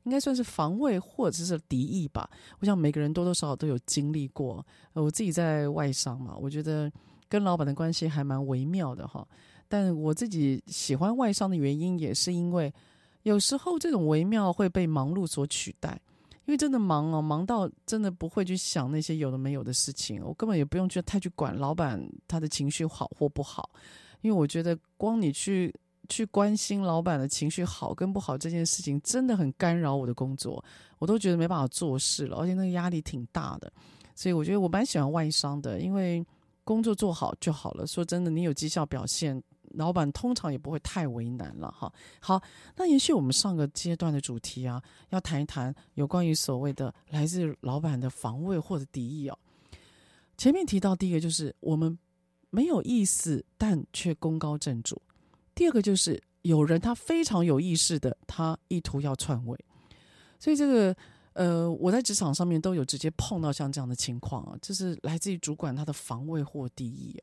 [0.03, 2.29] 应该算是防卫或者是敌意吧。
[2.59, 4.65] 我想每个人多多少少都有经历过。
[4.91, 6.91] 呃，我自己在外商嘛，我觉得
[7.29, 9.25] 跟老板的关系还蛮微妙的哈。
[9.67, 12.73] 但我自己喜欢外商的原因，也是因为
[13.23, 15.99] 有时候这种微妙会被忙碌所取代。
[16.47, 23.67] 因为真的忙哦，忙到真的不会去想那些有的没有的事情，我根本也不用去太去管老板他的情绪好或不好。
[24.21, 25.73] 因为我觉得光你去
[26.07, 30.63] 去关心老板的情绪好跟不好这件事情，真的很干扰我的工作，
[30.99, 33.73] 我都觉得没办法做事了，而且那个压力挺大的。
[34.13, 36.23] 所以我觉得我蛮喜欢外商的，因为
[36.63, 37.87] 工作做好就好了。
[37.87, 39.41] 说真的，你有绩效表现。
[39.75, 41.91] 老板通常也不会太为难了哈。
[42.19, 42.41] 好，
[42.75, 49.37] 那延续我们上个阶段的主题啊，要谈一谈有关于所谓的来自老板的防卫或者敌意哦。
[50.37, 51.97] 前面提到第一个就是我们
[52.49, 54.95] 没有意思，但却功高震主；
[55.53, 59.57] 第二个就是有人他非常有意识的，他意图要篡位。
[60.39, 60.95] 所以这个
[61.33, 67.21] 呃，我在职场上面都有直接碰到像这样的情况啊，就是来自于主管他的防卫或敌意。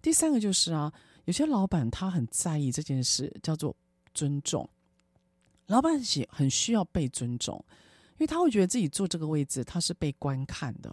[0.00, 0.92] 第三个就是啊。
[1.24, 3.74] 有些老板他很在意这件事，叫做
[4.14, 4.68] 尊重。
[5.66, 7.64] 老板喜很需要被尊重，
[8.14, 10.92] 因为他会觉得自己坐这个位置，他是被观看的。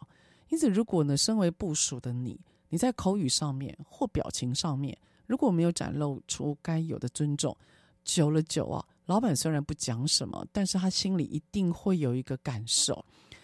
[0.50, 7.58] 因此，如果呢，身为部署的你，你在口语上面或表情上面，如果没有展露出该有的尊重，
[8.04, 13.04] 久了久啊，老板虽然不讲什么，但是他心里一定会有一个感受。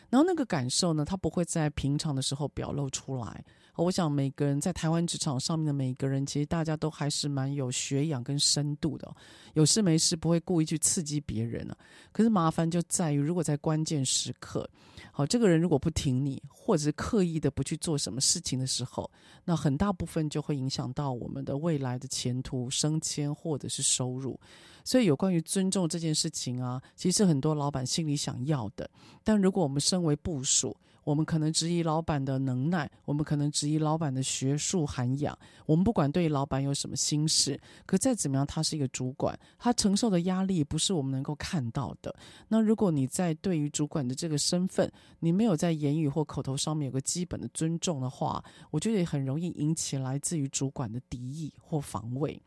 [0.10, 3.44] 然后那个感受呢，他不会在平常的时候表露出来。
[3.76, 9.12] 我想每个人在台湾职场上面的每个人，其实大家都还是蛮有学养跟深度的，
[9.54, 11.78] 有事没事不会故意去刺激别人啊。
[12.12, 14.70] 可是麻烦就在于，如果在关键时刻，
[15.12, 19.10] 好，这个人如果不挺你，或者是刻意的不去做什么事情的时候，
[19.44, 24.40] 那很大部分就会影响到我们的未来的前途、升迁或者是收入。
[24.86, 28.90] 所以有关于尊重这件事情啊，其实很多老板心里想要的，
[29.24, 35.38] 但如果我们身为部属，我们可能质疑老板的能耐，我们可能质疑老板的学术涵养。
[35.66, 42.16] 我们不管对老板有什么心事，可再怎么样，他是一个主管，他承受的压力不是我们能够看到的。
[42.48, 52.42] 那如果你在对于主管的这个身份，你没有在言语或口头上面有个基本的尊重的话，我觉得也很容易引起来自于主管的敌意或防卫。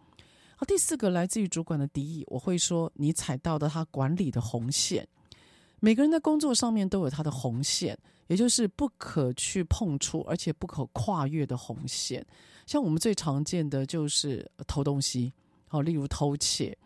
[0.57, 5.07] 好，第四个来自于主管的敌意，我会说你踩到的他管理的红线。
[5.87, 7.97] 每个人在工作上面都有他的红线。
[8.27, 12.27] 也就是不可去碰触，而且不可跨越的红线。
[12.67, 15.33] 像我们最常见的就是偷东西，
[15.71, 16.77] 哦，例如偷窃，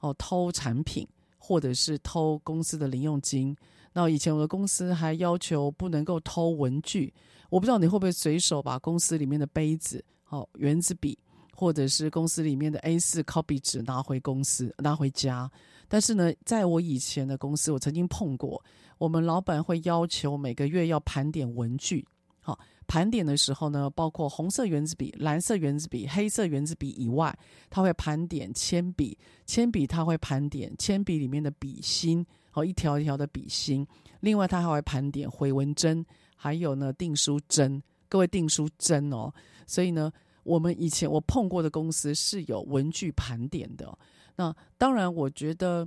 [0.00, 1.06] 哦，偷产品，
[1.36, 3.54] 或者是偷公司的零用金。
[3.92, 7.12] 那以前我的公司还要求不能够偷文具。
[7.50, 11.18] 我不知道你会不会随手把公司里面的杯子、哦，原子笔，
[11.56, 15.50] 或者是公司里面的 A4 copy 纸拿回公司，拿回家。
[15.88, 18.62] 但是呢，在我以前的公司，我曾经碰过。
[18.98, 22.06] 我们老板会要求每个月要盘点文具，
[22.40, 27.36] 好，盘点的时候呢，包括红色原子笔、蓝色原子笔、黑色原子笔以外，
[27.68, 33.86] 他会盘点铅笔，铅笔他会盘点铅笔里面的笔芯，好，一条一条的笔芯。
[34.20, 36.04] 另外，他还会盘点回纹针，
[36.34, 37.82] 还有呢订书针。
[38.08, 39.32] 各位订书针哦，
[39.66, 40.10] 所以呢，
[40.46, 43.98] 我们以前我碰过的公司是有文具盘点的。
[44.36, 45.86] 那当然，我觉得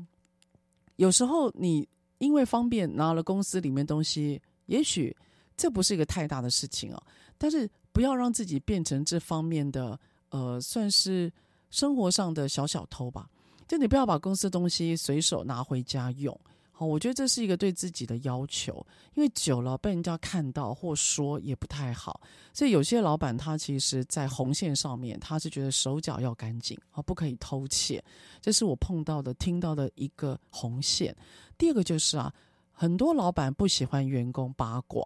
[0.97, 1.87] 有时候你
[2.17, 5.15] 因为方便拿了公司里面东西，也许
[5.55, 7.01] 这不是一个太大的事情哦。
[7.37, 9.97] 但是不要让自己变成这方面的
[10.29, 11.31] 呃，算是
[11.69, 13.29] 生活上的小小偷吧。
[13.67, 16.37] 就你不要把公司东西随手拿回家用。
[16.79, 18.73] 好，我觉得这是一个对自己的要求，
[19.13, 22.21] 因为久了被人家看到或说也不太好。
[22.53, 28.01] 所以有些老板他其实，在红线上面，他是觉得手脚要干净，啊，不可以偷窃。
[28.39, 31.13] 这是我碰到的、听到的一个红线。
[31.57, 32.33] 第二个就是啊，
[32.71, 35.03] 很多老板不喜欢员工八卦，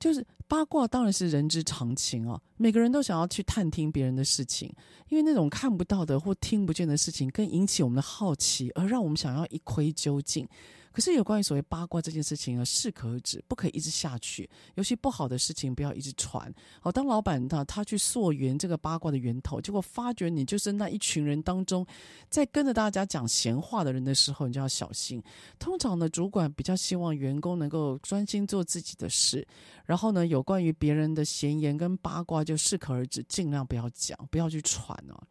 [0.00, 4.74] 就是八卦当然是人之常情啊，每个人都想要去探听别人的事情，
[5.10, 10.48] 因为那种看不到的或听不见的事情，更引起我们的好奇，而让我们想要一窥究竟。
[10.96, 14.48] 可是有关于所谓八卦这件事情呢，适可而止，不可以一直下去。
[14.76, 16.50] 尤其不好的事情，不要一直传。
[16.80, 21.86] 好，当老板他他去溯源这个八卦的源头，结果发觉你就是那一群人当中，
[22.30, 25.22] 在跟着大家讲闲话的人的时候，你就要小心。
[25.58, 29.46] 通常呢，主管比较希望员工能够专心做自己的事，
[29.84, 35.22] 然后呢，有关于别人的闲言跟八卦就适可而止，尽量不要讲，不要去传哦。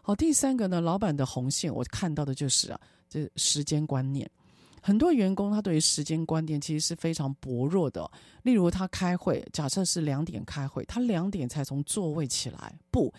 [0.00, 4.26] 好，第三个呢，老板的红线，我看到的就是啊，这时间观念。
[4.82, 8.10] 很多员工他对于时间观念其实是非常薄弱的。
[8.42, 12.74] 例如他开会，假设是两点开会，他两点才从座位起来。
[12.90, 13.14] 不，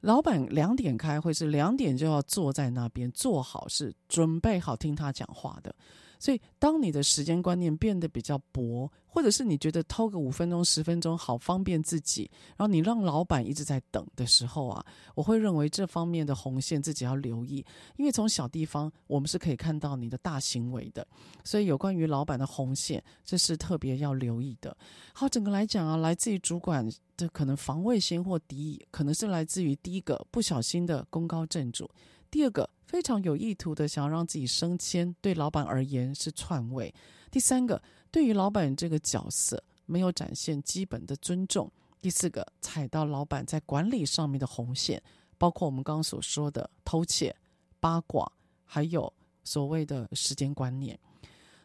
[0.00, 5.74] 老板两点开会是两点就要坐在那边做好，是准备好听他讲话的。
[6.18, 17.64] 所以，当你的时间观念变得比较薄，或者是你觉得偷个五分钟、十分钟好方便自己，然后你让老板一直在等的时候啊，我会认为这方面的红线自己要留意，
[17.96, 21.06] 因为从小地方我们是可以看到你的大行为的，
[21.44, 24.76] 所以有关于老板的红线，这是特别要留意的。
[25.14, 26.86] 好，整个来讲啊，来自于主管
[27.16, 31.90] 的可能防卫心或敌意，可能是来自于第一个不小心的功高震主，
[32.36, 32.68] 第二个。
[32.84, 36.94] 非常有意图的想要让自己升迁，对老板而言是篡位。
[37.30, 41.72] 第三个，对于老板这个角色没有展现基本的尊重。
[41.98, 45.02] 第四个，踩到老板在管理上面的红线，
[45.38, 47.34] 包括我们刚刚所说的偷窃、
[47.80, 48.30] 八卦，
[48.64, 49.12] 还有
[49.42, 50.96] 所谓的时间观念。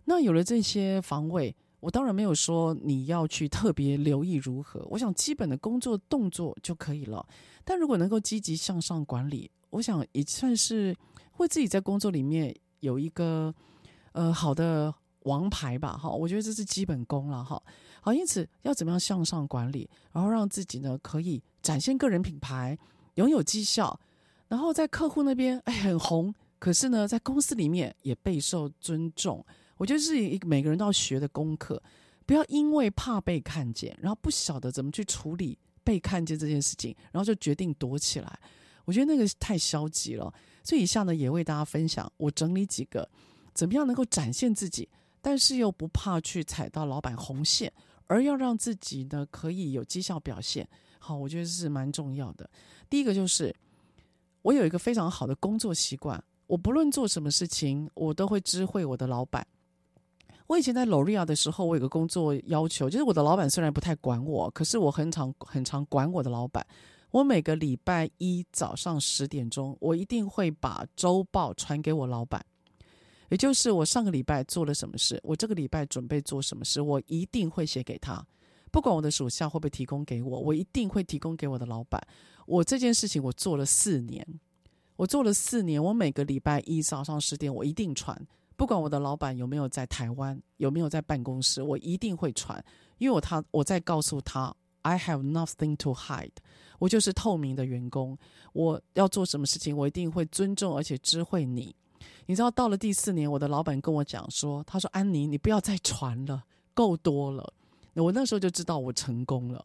[0.06, 7.28] 那有了这些防卫，我当然没有说你要去特别留意如何，我想基本的工作动作就可以了。
[7.64, 10.96] 但如果能够积极向上管理，我想也算是。
[11.34, 13.52] 会自己在工作里面有一个
[14.12, 17.60] 呃好的王牌吧，哈，我觉得这是基本功了，哈。
[18.00, 22.78] 好，因此要怎么样向上管理，然后让自己呢可以展现个人品牌，
[23.16, 24.00] 拥有绩效，
[24.50, 29.44] 然后在客户那边哎很红，可是呢在公司里面也备受尊重。
[29.78, 31.82] 我觉得是一每个人都要学的功课，
[32.28, 38.40] 不要因为怕被看见，然后不晓得怎么去处理被看见这件事情，然后就决定躲起来。
[38.86, 40.34] 我觉得那个太消极了。
[40.64, 43.10] 所以以下呢，也为大家分享，我整理几个，
[43.54, 44.88] 怎么样能够展现自己，
[45.22, 47.72] 但是又不怕去踩到老板红线，
[48.08, 50.68] 而要让自己呢可以有绩效表现。
[51.00, 52.48] 好，我觉得是蛮重要的。
[52.90, 53.56] 第一个就是，
[54.44, 59.46] 我有一个非常好的工作习惯，我不论做什么事情，我都会知会我的老板。
[60.46, 66.64] 我以前在 Lorea 的时候，我有个工作要求，就是我的老板虽然不太管我，可是我很常很常管我的老板。
[67.12, 72.44] 我每个礼拜一早上十点钟，我一定会把周报传给我老板，
[73.30, 78.26] 也就是我上个礼拜做了什么事，我这个礼拜准备做什么事，我一定会写给他。
[78.72, 82.02] 不管我的属下会不会提供给我，我一定会提供给我的老板。
[82.46, 84.26] 我这件事情我做了四年，
[84.96, 88.18] 我做了四年，我每个礼拜一早上十点我一定传，
[88.56, 92.64] 不管我的老板有没有在台湾，有没有在办公室，我一定会传，
[93.00, 96.32] 因为我他我在告诉他，I have nothing to hide。
[96.82, 98.18] 我就是透明的员工，
[98.54, 101.76] 我要做什么事情，我一定会尊重而且知会你。
[102.26, 107.54] 你知道，到了第四年，我的老板跟我讲说：“他说安妮，你不要再传了，够多了。”
[107.94, 109.64] 我那时候就知道我成功了。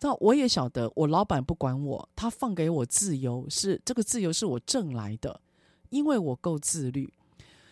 [0.00, 5.38] 那我也晓得，我老板不管我，他放给我自由，是这个自由是我挣来的，
[5.90, 7.12] 因为我够自律。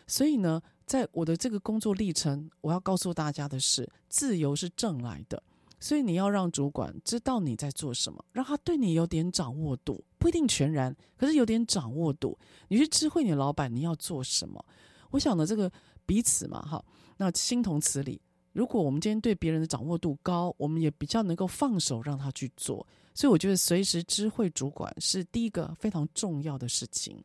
[0.07, 5.43] 所以呢，在我的这个工作历程，我要告诉大家的是，自由是挣来的。
[5.85, 12.39] 所以你要让主管知道你在做什么，让他对你有点掌握度，不一定全然，可是有点掌握度。
[12.69, 14.65] 你去知会你老板你要做什么。
[15.11, 15.71] 我想呢，这个
[16.07, 16.83] 彼此嘛，哈，
[17.19, 18.19] 那心同此理。
[18.55, 22.87] 如果我们今天对别人的掌握度高，我们也比较能够放手让他去做。
[23.13, 27.23] 所以我觉得随时知会主管是第一个非常重要的事情。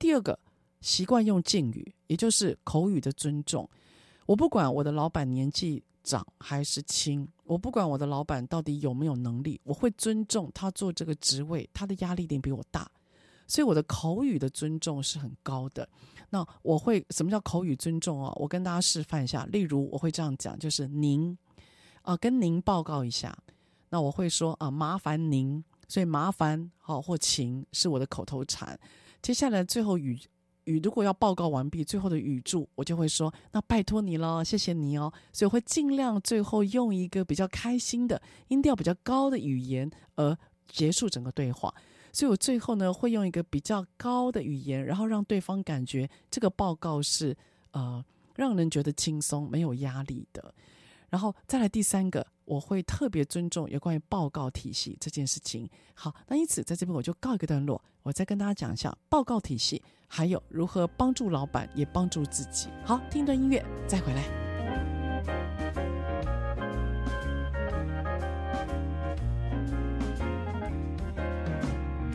[0.00, 0.36] 第二个，
[0.80, 3.70] 习惯用敬语，也就是口语的尊重。
[4.26, 12.90] 我不管我的老板年纪长还是轻，我不管我的老板到底有没有能力，我会尊重他做这个职位，他的压力一定比我大，
[13.46, 15.88] 所以我的口语的尊重是很高的。
[16.30, 18.32] 那我会什么叫口语尊重啊？
[18.36, 21.36] 我跟大家示范一下，例如我会这样讲，就是您
[22.02, 23.36] 啊，跟您报告一下。
[23.90, 28.78] 那我会说啊，麻烦您，所以麻烦好或请是我的口头禅。
[29.20, 30.18] 接下来最后语。
[30.70, 40.36] 语如果要报告完毕，最后的语助我就会说：“那拜托你了，谢谢你哦。”所以会尽量最后用一个比较开心的音调比较高的语言而
[40.68, 41.74] 结束整个对话。
[42.12, 47.36] 所以我最后呢会用一个比较高的语言，然后让对方感觉这个报告是
[47.72, 48.04] 呃
[48.36, 50.54] 让人觉得轻松、没有压力的。
[51.10, 55.68] 然后再来第三个，我会特别尊重有关于报告体系这件事情。
[55.92, 59.82] 好，那因此在这边我就告一个段落，我再跟大家讲一下报告体系。
[60.12, 62.68] 还有如何帮助老板，也帮助自己。
[62.84, 64.24] 好，听段音乐，再回来。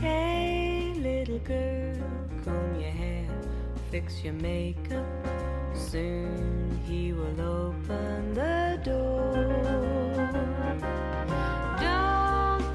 [0.02, 1.96] Hey, little girl,
[2.44, 3.30] com your hair,
[3.90, 5.06] fix your makeup.
[5.74, 9.34] Soon he will open the Don't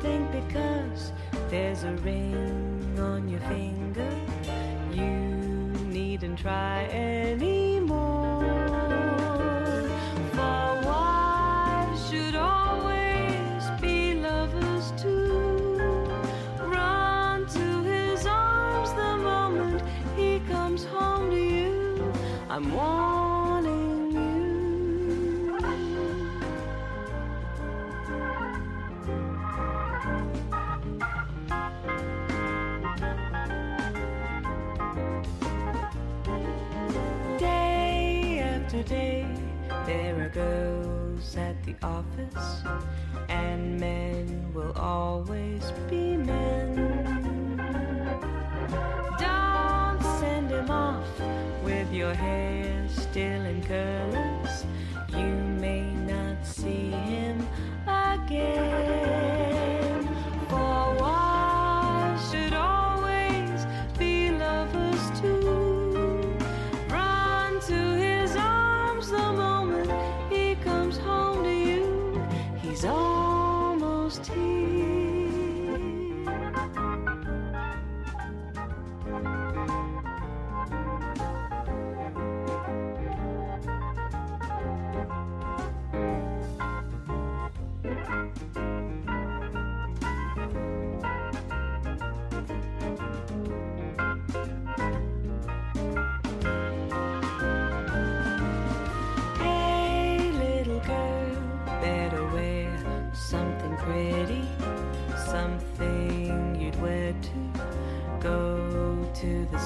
[0.03, 1.13] think because
[1.49, 4.11] there's a ring on your finger.
[4.91, 5.07] You
[5.87, 7.60] needn't try anymore.
[39.91, 42.63] There are girls at the office,
[43.29, 47.57] and men will always be men.
[49.19, 51.09] Don't send him off
[51.65, 54.30] with your hair still in curlers.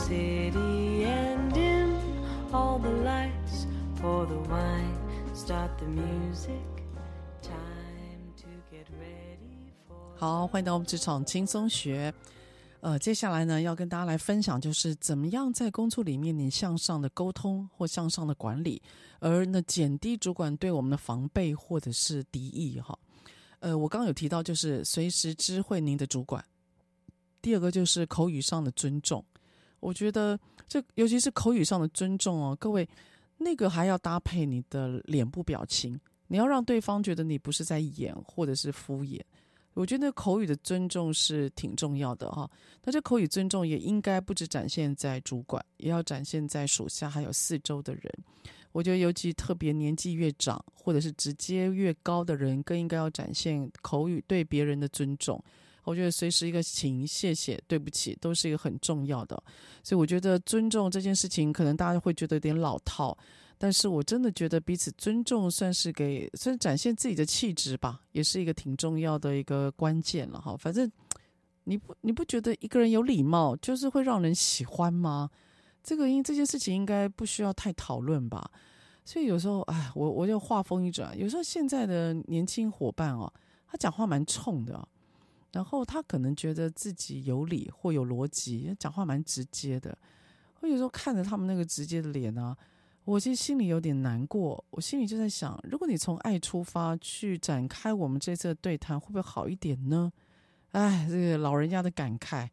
[0.04, 1.56] City and
[2.52, 4.94] all the lights, pour the wine,
[5.34, 6.60] start the music.
[7.40, 9.96] Time to get ready for.
[10.16, 12.12] 好，欢迎到我们职场轻松学。
[12.80, 18.82] 呃，接下来呢，要跟大家来分享，就是怎么样在工作里面你向上的沟通或向上的管理，
[19.20, 22.98] 而呢减低主管对我们的防备或者是敌意哈。
[23.60, 26.44] 呃，我刚刚有提到，就是随时知会您的主管。
[27.40, 29.24] 第二个就是口语上的尊重，
[29.84, 32.88] 我觉得这尤其是口语上的尊重哦，各位
[33.36, 39.20] 那个还要搭配你的脸部表情，你要让对方觉得你不是在演或者是敷衍。
[39.74, 42.50] 我觉得口语的尊重是挺重要的哈，
[42.82, 48.02] 那这口语尊重也应该不只展现在主管，也要展现在属下还有四周的人。
[48.72, 55.42] 我觉得尤其特别年纪越长，或者是直接越高的人，更应该要展现口语对别人的尊重。
[55.84, 59.40] 我觉得随时一个请、谢谢、对不起，都是一个很重要的。
[59.82, 63.16] 所以我觉得尊重这件事情，可能大家会觉得有点老套。
[63.56, 70.56] 但是我真的觉得彼此尊重，算是给，算是展现自己的气质吧，也是一个挺重要的一个关键了哈。
[70.56, 70.90] 反正
[71.62, 75.30] 你不你不觉得一个人有礼貌，就是会让人喜欢吗？
[75.82, 78.50] 这个因这件事情应该不需要太讨论吧。
[79.04, 83.32] 所以有时候，哎，我我就话锋一转，有时候现在的年轻伙伴哦，
[83.66, 84.86] 他讲话蛮冲的，
[85.54, 89.96] 然后他可能觉得自己有理或有逻辑，讲话蛮直接的。
[90.58, 92.56] 我有时候看着他们那个直接的脸啊。
[93.04, 100.10] 我其实心里有点难过，我心里就在想，如果你从爱出发去展开我们这次的对谈，会不会好一点呢？
[100.72, 102.48] 哎，这个老人家的感慨。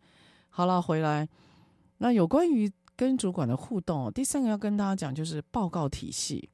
[0.50, 1.28] 好了，回来，
[2.00, 6.50] 那有关于跟主管的互动，第三个要跟大家讲就是报告体系。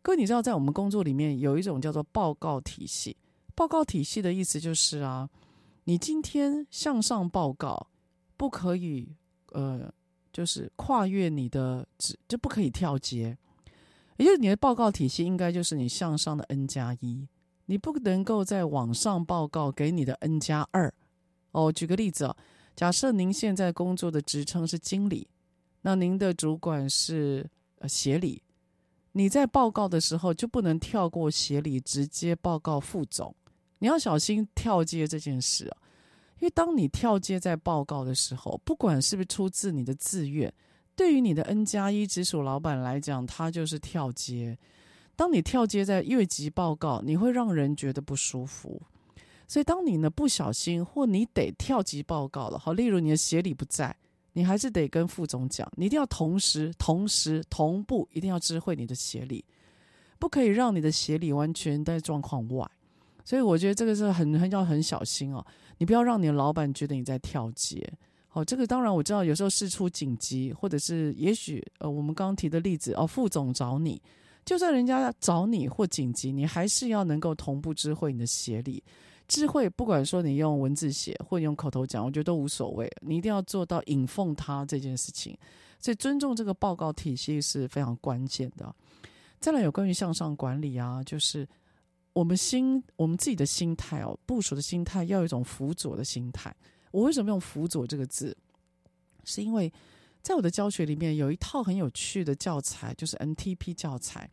[0.00, 3.16] 各位，你知道在我们工作里面有一种叫做报告体系。
[3.56, 5.28] 报告体系的意思就是啊，
[5.84, 7.88] 你今天向上报告，
[8.36, 9.14] 不可以
[9.52, 9.92] 呃，
[10.32, 13.36] 就是跨越你的职，就不可以跳接。
[14.16, 17.26] 也就是你的报告体系应该就是你向上的 N 加一，
[17.66, 20.92] 你不能够在网上报告给你的 N 加二。
[21.50, 22.36] 哦，举个例子啊，
[22.76, 25.26] 假设您现在工作的职称是经理，
[25.80, 27.44] 那您的主管是
[27.78, 28.40] 呃协理，
[29.12, 33.34] 你在报告的时候就不能跳过协理，直接报告副总。
[33.82, 35.76] 你要小心跳接这件事啊，
[36.38, 40.54] 因为当你跳接在报告的时候，不管是不是出自你的自愿，
[40.94, 44.56] 对于你的 N 加一直属老板来讲，他就是跳接。
[45.16, 48.80] 当你跳接在越级报告，你会让人觉得不舒服。
[49.48, 53.92] 所以当你呢不小心或你得跳级报告了，好，例如你的协理不在，
[54.32, 59.44] 你还是得跟副总讲，你一定要同时、同时、同步，一定要知会你的协理，
[60.20, 62.64] 不可以让你的协理完全在状况外。
[63.24, 65.44] 所以我觉得这个是很很要很小心哦，
[65.78, 67.88] 你不要让你的老板觉得你在跳接。
[68.28, 74.00] 好，这个当然我知道，有时候事出紧急，或者是也许呃，我们刚刚提的例子哦，副总找你，
[74.44, 78.82] 就算人家找你或紧急，你还是要能够同步知会你的协理。
[79.28, 85.36] 知会不管说你用文字写或用口头讲，我觉得都无所谓，你一定要做到引奉他这件事情。
[85.78, 88.74] 所以尊重这个报告体系是非常关键的。
[89.38, 91.46] 再来有关于向上管理啊，就是。
[92.12, 96.54] 我们心，我们自己的心态哦，部署的心态要有一种辅佐的心态。
[96.90, 98.36] 我为什么用辅佐这个字？
[99.24, 99.72] 是因为
[100.20, 104.28] 在我的教学里面有一套很有趣的教材，就是 NTP 教材，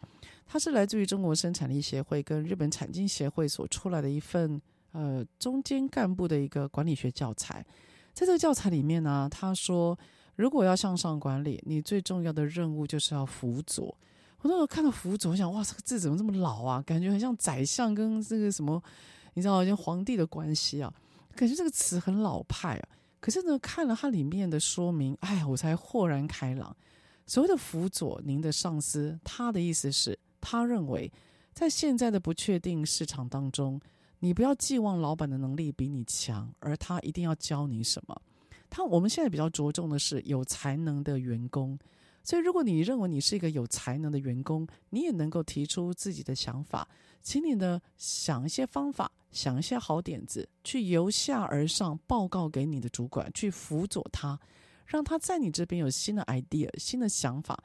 [0.46, 4.62] 它是来自于中国生产力协会跟日本产经协会所出来的一份
[4.92, 7.66] 呃中间干部的一个管理学教材。
[8.14, 9.98] 在这个教材里面呢，他说，
[10.36, 13.98] 如果要向上管理，你最重要的任务就是要辅佐。
[14.42, 16.82] 我那时候看到辅佐，我想哇，这个字怎么这么老啊？
[16.82, 18.82] 感觉很像宰相跟这个什么，
[19.34, 20.94] 你知道，像皇帝的关系啊，
[21.36, 22.90] 感觉这个词很老派啊。
[23.20, 26.74] 可是呢，看了它里面的说明，哎，我才豁然开朗。
[27.28, 31.12] 所谓的辅佐，您的上司，他的意思是，他认为
[31.54, 33.80] 在现在的不确定市场当中，
[34.20, 38.22] 你不要寄望老板的能力比你强，而他一定要教你什么。
[38.70, 41.78] 他我们现在比较着重的是有才能的员工。
[42.30, 46.88] 所以，如果你认为你是一个有才能的员工，你也能够提出自己的想法，
[47.24, 54.40] 请你呢想一些方法，想一些好点子，去由下而上报告给你的主管，去辅佐他，
[54.86, 57.58] 让他在你这边有新的 idea、新的想法。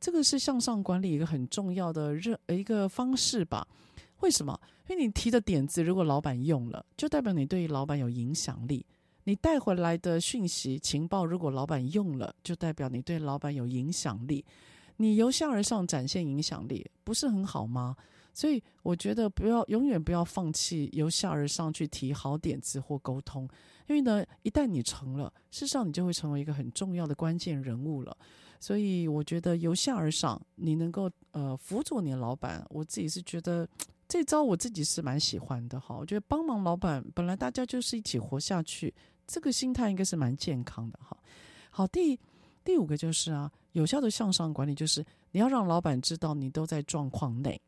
[0.00, 3.64] 这个是向上管理一个很重要的热一个方式吧？
[4.18, 4.60] 为什么？
[4.88, 8.84] 因为你提的点子，如果老板用了，就代表你对老板有影响力。
[9.28, 14.42] 你带回来的讯息情报，如果老板用了，就代表你对老板有影响力。
[14.96, 17.94] 你由下而上展现影响力，不是很好吗？
[18.32, 23.46] 所以我觉得不要永远不要放弃由下而上去提好点子或沟通，
[23.86, 28.16] 因为呢，一旦你成了，事实上你就会成为一个很重要的关键人物了。
[28.58, 33.68] 所以我觉得由下而上，你能够呃辅佐你的老板，我自己是觉得
[34.08, 35.94] 这招我自己是蛮喜欢的哈。
[35.94, 38.94] 我觉得帮忙老板，本来大家就是一起活下去。
[39.28, 41.16] 这个心态应该是蛮健康的哈。
[41.70, 42.18] 好，第
[42.64, 47.60] 第五个就是啊，有效的向上管理就是你要让老板知道你都在状况内。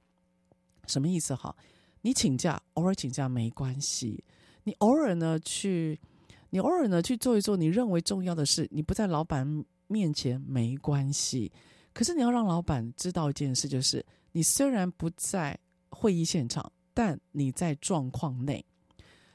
[0.86, 1.54] 什么意思哈？
[2.00, 4.24] 你请假，偶尔请假没关系。
[4.64, 6.00] 你偶尔呢去，
[6.48, 11.52] 你偶尔呢去做一做你认为重要的事，你不在老板面前没关系。
[11.92, 15.58] 可是你要让老板知道一件事，就是你虽然不在
[15.90, 18.64] 会议现场，但你在状况内。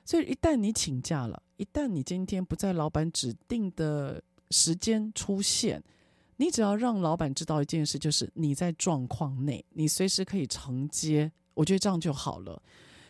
[0.06, 5.84] 所以一旦你请假了，一旦你今天不在老板指定的时间出现，
[6.38, 12.62] 你只要让老板知道一件事，就是你在状况内，你随时可以承接，我觉得这样就好了。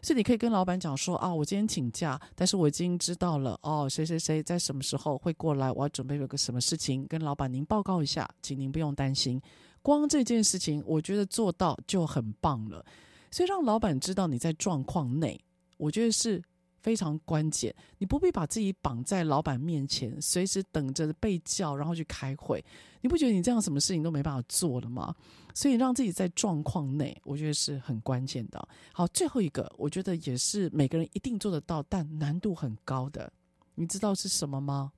[0.02, 9.42] 所以你可以跟老板讲说啊，我今天请假，但是我已经知道了哦，谁谁谁在什么时候会过来，我要准备有个什么事情跟老板您报告一下，请您不用担心。
[9.82, 12.86] 光这件事情，我觉得做到就很棒了。
[13.32, 15.38] 所以让老板知道你在状况内，
[15.76, 16.42] 我觉得是。
[16.86, 22.64] 非常关键，你不必把自己绑在老板面前，随时等着被叫，然后去开会。
[23.02, 25.16] 你不觉得你这样什么事情都没办法做了吗？
[25.56, 28.70] 所以让自己在状况内，我觉得是很关键的。
[28.94, 33.34] 好，最后一个，我觉得也是每个人一定做得到，但难度很高的。
[33.74, 34.92] 你知道是什么吗？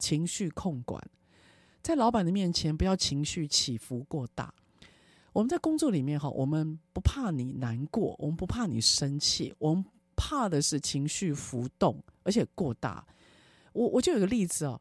[0.00, 1.00] 情绪控管，
[1.80, 4.52] 在老板的面前不要情绪起伏过大。
[5.32, 9.84] 我们在工作里面哈，我们不怕你难过，我们不怕你生气，我们。
[10.22, 13.02] 怕的是情绪浮动，而且过大。
[13.72, 14.78] 我我就有个例子哦，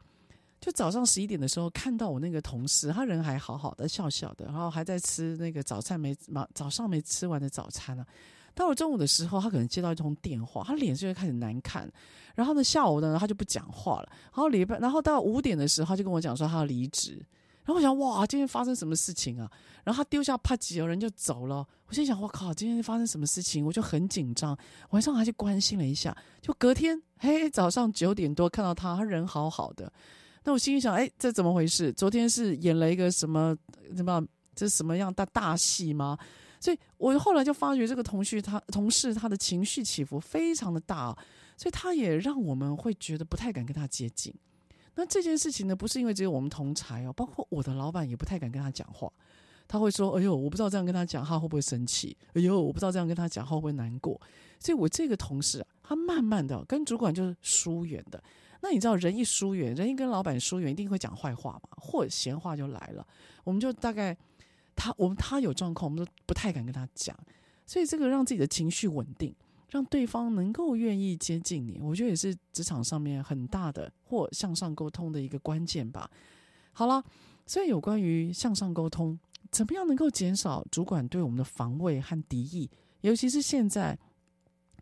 [0.59, 6.13] 就早上十一点的时候，看到我那个同事，他人还好好的，笑笑的，然后还在吃那个早餐没
[6.53, 8.11] 早上没吃完的早餐呢、啊。
[8.53, 11.89] 到了中午的时候，他可能接到一通电话，他脸色就开始难看。
[12.35, 14.09] 然后呢，下午呢，他就不讲话了。
[14.25, 17.25] 然后礼拜，然后到五点的时候，他就跟我讲说他要离职。
[17.69, 19.47] 然后我想，哇，今天发生什么事情啊？
[19.83, 21.63] 然后他丢下啪几个人就走了。
[21.85, 23.63] 我心想，我靠，今天发生什么事情？
[23.63, 24.57] 我就很紧张，
[24.89, 26.15] 晚上还去关心了一下。
[26.41, 29.93] 就隔天，嘿，早上九点多看到他，他人好好的。
[30.45, 31.93] 那我心里想，哎，这怎么回事？
[31.93, 33.55] 昨天是演了一个什么
[33.95, 34.19] 什么？
[34.55, 36.17] 这是什么样的大戏吗？
[36.59, 41.15] 所以我后来就发觉，这个同学他同事他的情绪起伏非常的大，
[41.55, 44.33] 所以他也让我们会觉得不太敢跟他接近。
[44.99, 49.09] 那这件事情呢，不是因为只有我们同侪哦，包括我的老板也不太敢跟他讲话。
[49.65, 52.17] 他会说：“哎呦，我不知道这样跟他讲，他会不会生气？
[52.33, 54.19] 哎呦，我不知道这样跟他讲，他会不会难过？”
[54.59, 58.21] 所以，我这个同事啊，他慢慢的跟主管就是疏远的。
[58.61, 63.07] 那你知道，人一疏远，人一跟老板疏远，一定会讲坏话嘛，或闲话就来了。
[63.45, 64.17] 我们就大概。
[64.75, 67.17] 他我们他有状况，我们都不太敢跟他讲，
[67.65, 69.35] 所以这个让自己的情绪稳定，
[69.69, 76.09] 让对方能够愿意接近你，我觉得也是职场上面很大的或向上沟通的一个关键吧。
[76.71, 77.03] 好了，
[77.45, 79.17] 所以有关于向上沟通，
[79.51, 82.69] 怎么样能够减少主管对我们的防卫和敌意？
[83.01, 83.97] 尤其是现在，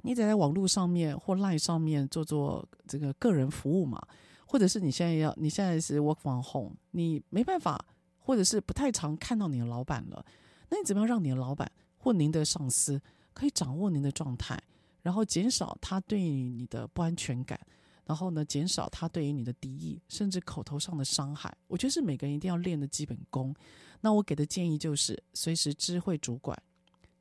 [0.04, 4.02] 你得在网络上面或 LINE 上面做做这个个人服务嘛，
[4.46, 7.84] 或者是你现在要你现在是 work from home，你没办法。
[8.20, 10.26] 或者是不太常看到你的老板了，
[10.70, 13.02] 那你怎么样让你的老板或您的上司
[13.34, 14.62] 可以掌握您的状态，
[15.08, 17.58] 然后减少他对于你的不安全感，
[18.04, 21.58] 然后呢，减少他对于你的敌意，甚至口头上的伤害？
[21.68, 23.56] 我觉得是每个人一定要练的基本功。
[24.02, 26.62] 那我给的建议就是，随时知会主管，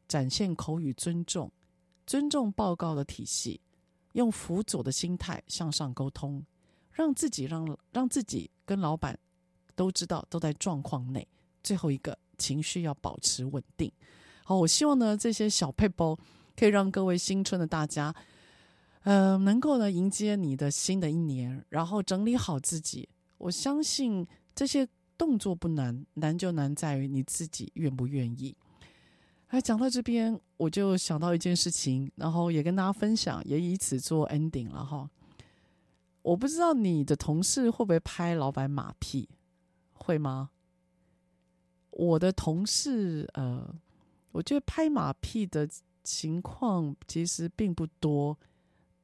[0.08, 1.48] 展现口语尊重，
[2.04, 3.60] 尊重报告的体系，
[4.14, 6.44] 用辅佐的心态向上沟通，
[6.90, 9.16] 让自己让让自己跟老板。
[9.76, 11.24] 都知道都在状况内。
[11.62, 13.92] 最后一个，情绪要保持稳定。
[14.42, 16.18] 好，我希望呢，这些小配包
[16.56, 18.14] 可以让各位新春的大家，
[19.02, 23.08] 呃，能够呢迎接你的新的一年，然后整理好自己。
[23.38, 24.88] 我相信这些
[25.18, 28.56] 动作不难，难就难在于你自己愿不愿意。
[29.48, 35.08] 哎，讲到这边，我就想到一件事情，然后也跟大家分享，也以此做 ending 了哈。
[36.22, 39.28] 我不知道你的同事会不会拍老板马屁。
[39.92, 40.50] 会吗？
[41.90, 43.74] 我的同事，呃，
[44.32, 45.68] 我觉得拍马屁的
[46.06, 48.38] 情况其实并不多，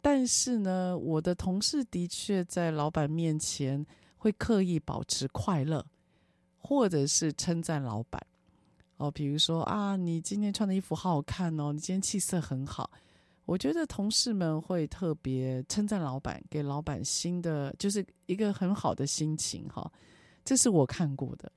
[0.00, 3.84] 但是呢，我的同事的确在老板面前
[4.16, 5.84] 会刻意保持快乐，
[6.56, 8.24] 或者是称赞老板。
[8.98, 12.88] 哦，比如说啊，你今天穿的衣服好好看哦，你今天气色很好。
[13.44, 19.90] 我觉得同事们会特别称赞老板，给老板新的就是一个很好的心情哈。
[20.44, 21.50] 这是我看过的。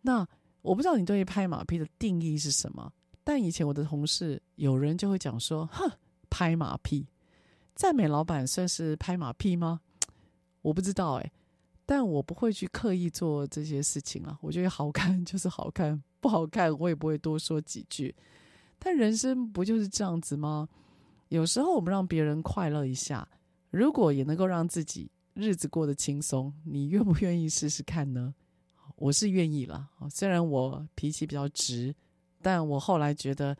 [0.00, 0.26] 那
[0.62, 2.92] 我不知道你对于拍马屁的定义是什么？
[3.28, 5.86] 但以前我的同事有人就会讲说：“哼，
[6.30, 7.06] 拍马屁，
[7.74, 9.82] 赞美老板算是拍马屁吗？”
[10.64, 11.30] 我不知道哎，
[11.84, 14.38] 但我不会去刻意做这些事情了。
[14.40, 18.16] 我觉得好看就是好看，不好看我也不会多说几句。
[18.78, 20.66] 但人生不就是这样子吗？
[21.28, 23.28] 有时候我们让别人快乐一下，
[23.68, 25.10] 如果也能够让自己。
[25.34, 28.34] 日子过得轻松，你愿不愿意试试看呢？
[28.96, 29.90] 我是愿意了。
[30.10, 31.94] 虽然我脾气比较直，
[32.42, 33.56] 但我后来觉得，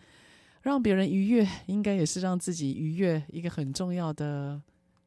[0.62, 4.60] 让别人愉悦，应该也是让自己愉悦一个很重要的，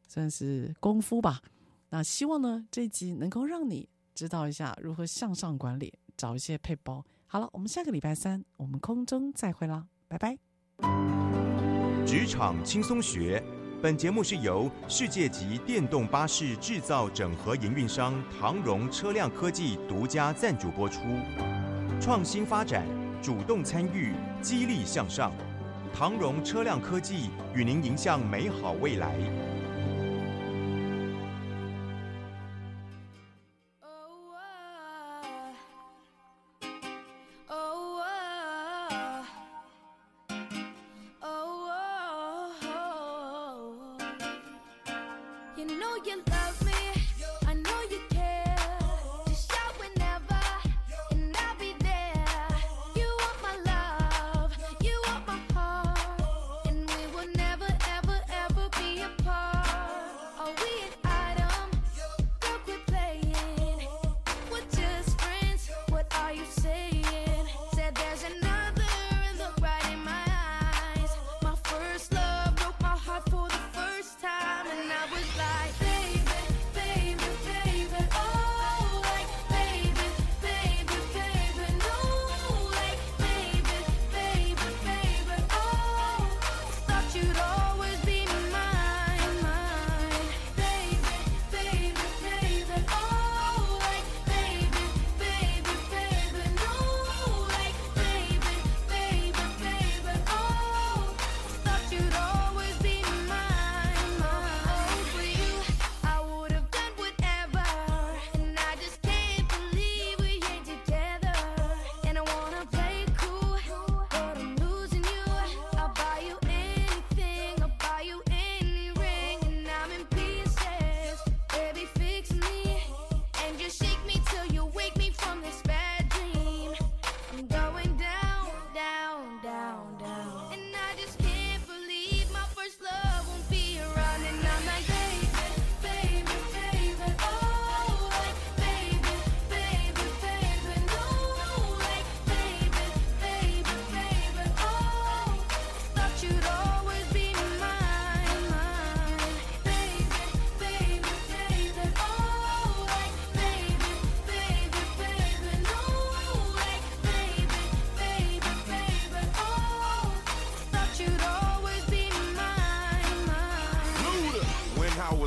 [0.08, 1.42] 算是功夫吧。
[1.90, 7.04] 那希望呢，这一集能够让你知道一下如何向上管理，找一些配包。
[7.28, 10.38] 好了，我们下个礼拜三，我们空中再会啦，拜拜。
[12.06, 13.44] 职场轻松学。
[13.82, 21.02] 本节目是由世界级电动巴士制造整合营运商唐荣车辆科技独家赞助播出。
[22.00, 22.86] 创新发展，
[23.22, 25.32] 主动参与，激励向上。
[25.94, 29.16] 唐荣车辆科技与您迎向美好未来。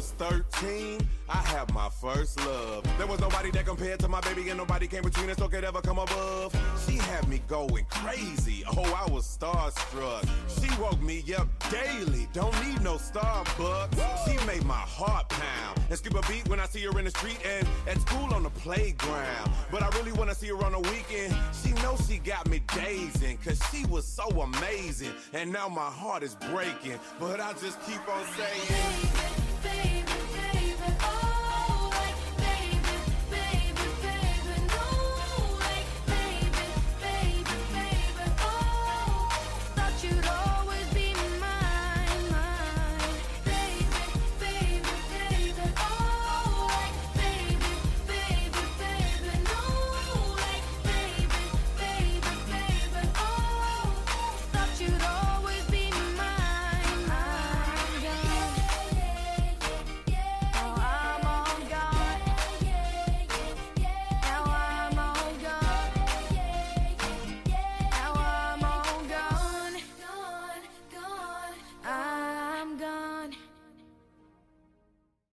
[0.05, 0.13] Was
[0.53, 1.01] 13,
[1.31, 2.85] I had my first love.
[2.99, 5.65] There was nobody that compared to my baby, and nobody came between us or could
[5.65, 6.53] ever come above.
[6.87, 8.65] She had me going crazy.
[8.67, 10.29] Oh, I was starstruck.
[10.49, 12.29] She woke me up daily.
[12.33, 13.97] Don't need no Starbucks.
[14.27, 17.11] She made my heart pound and skip a beat when I see her in the
[17.11, 19.51] street and at school on the playground.
[19.71, 21.35] But I really wanna see her on the weekend.
[21.63, 25.13] She knows she got me dazing, cause she was so amazing.
[25.33, 29.94] And now my heart is breaking, but I just keep on saying.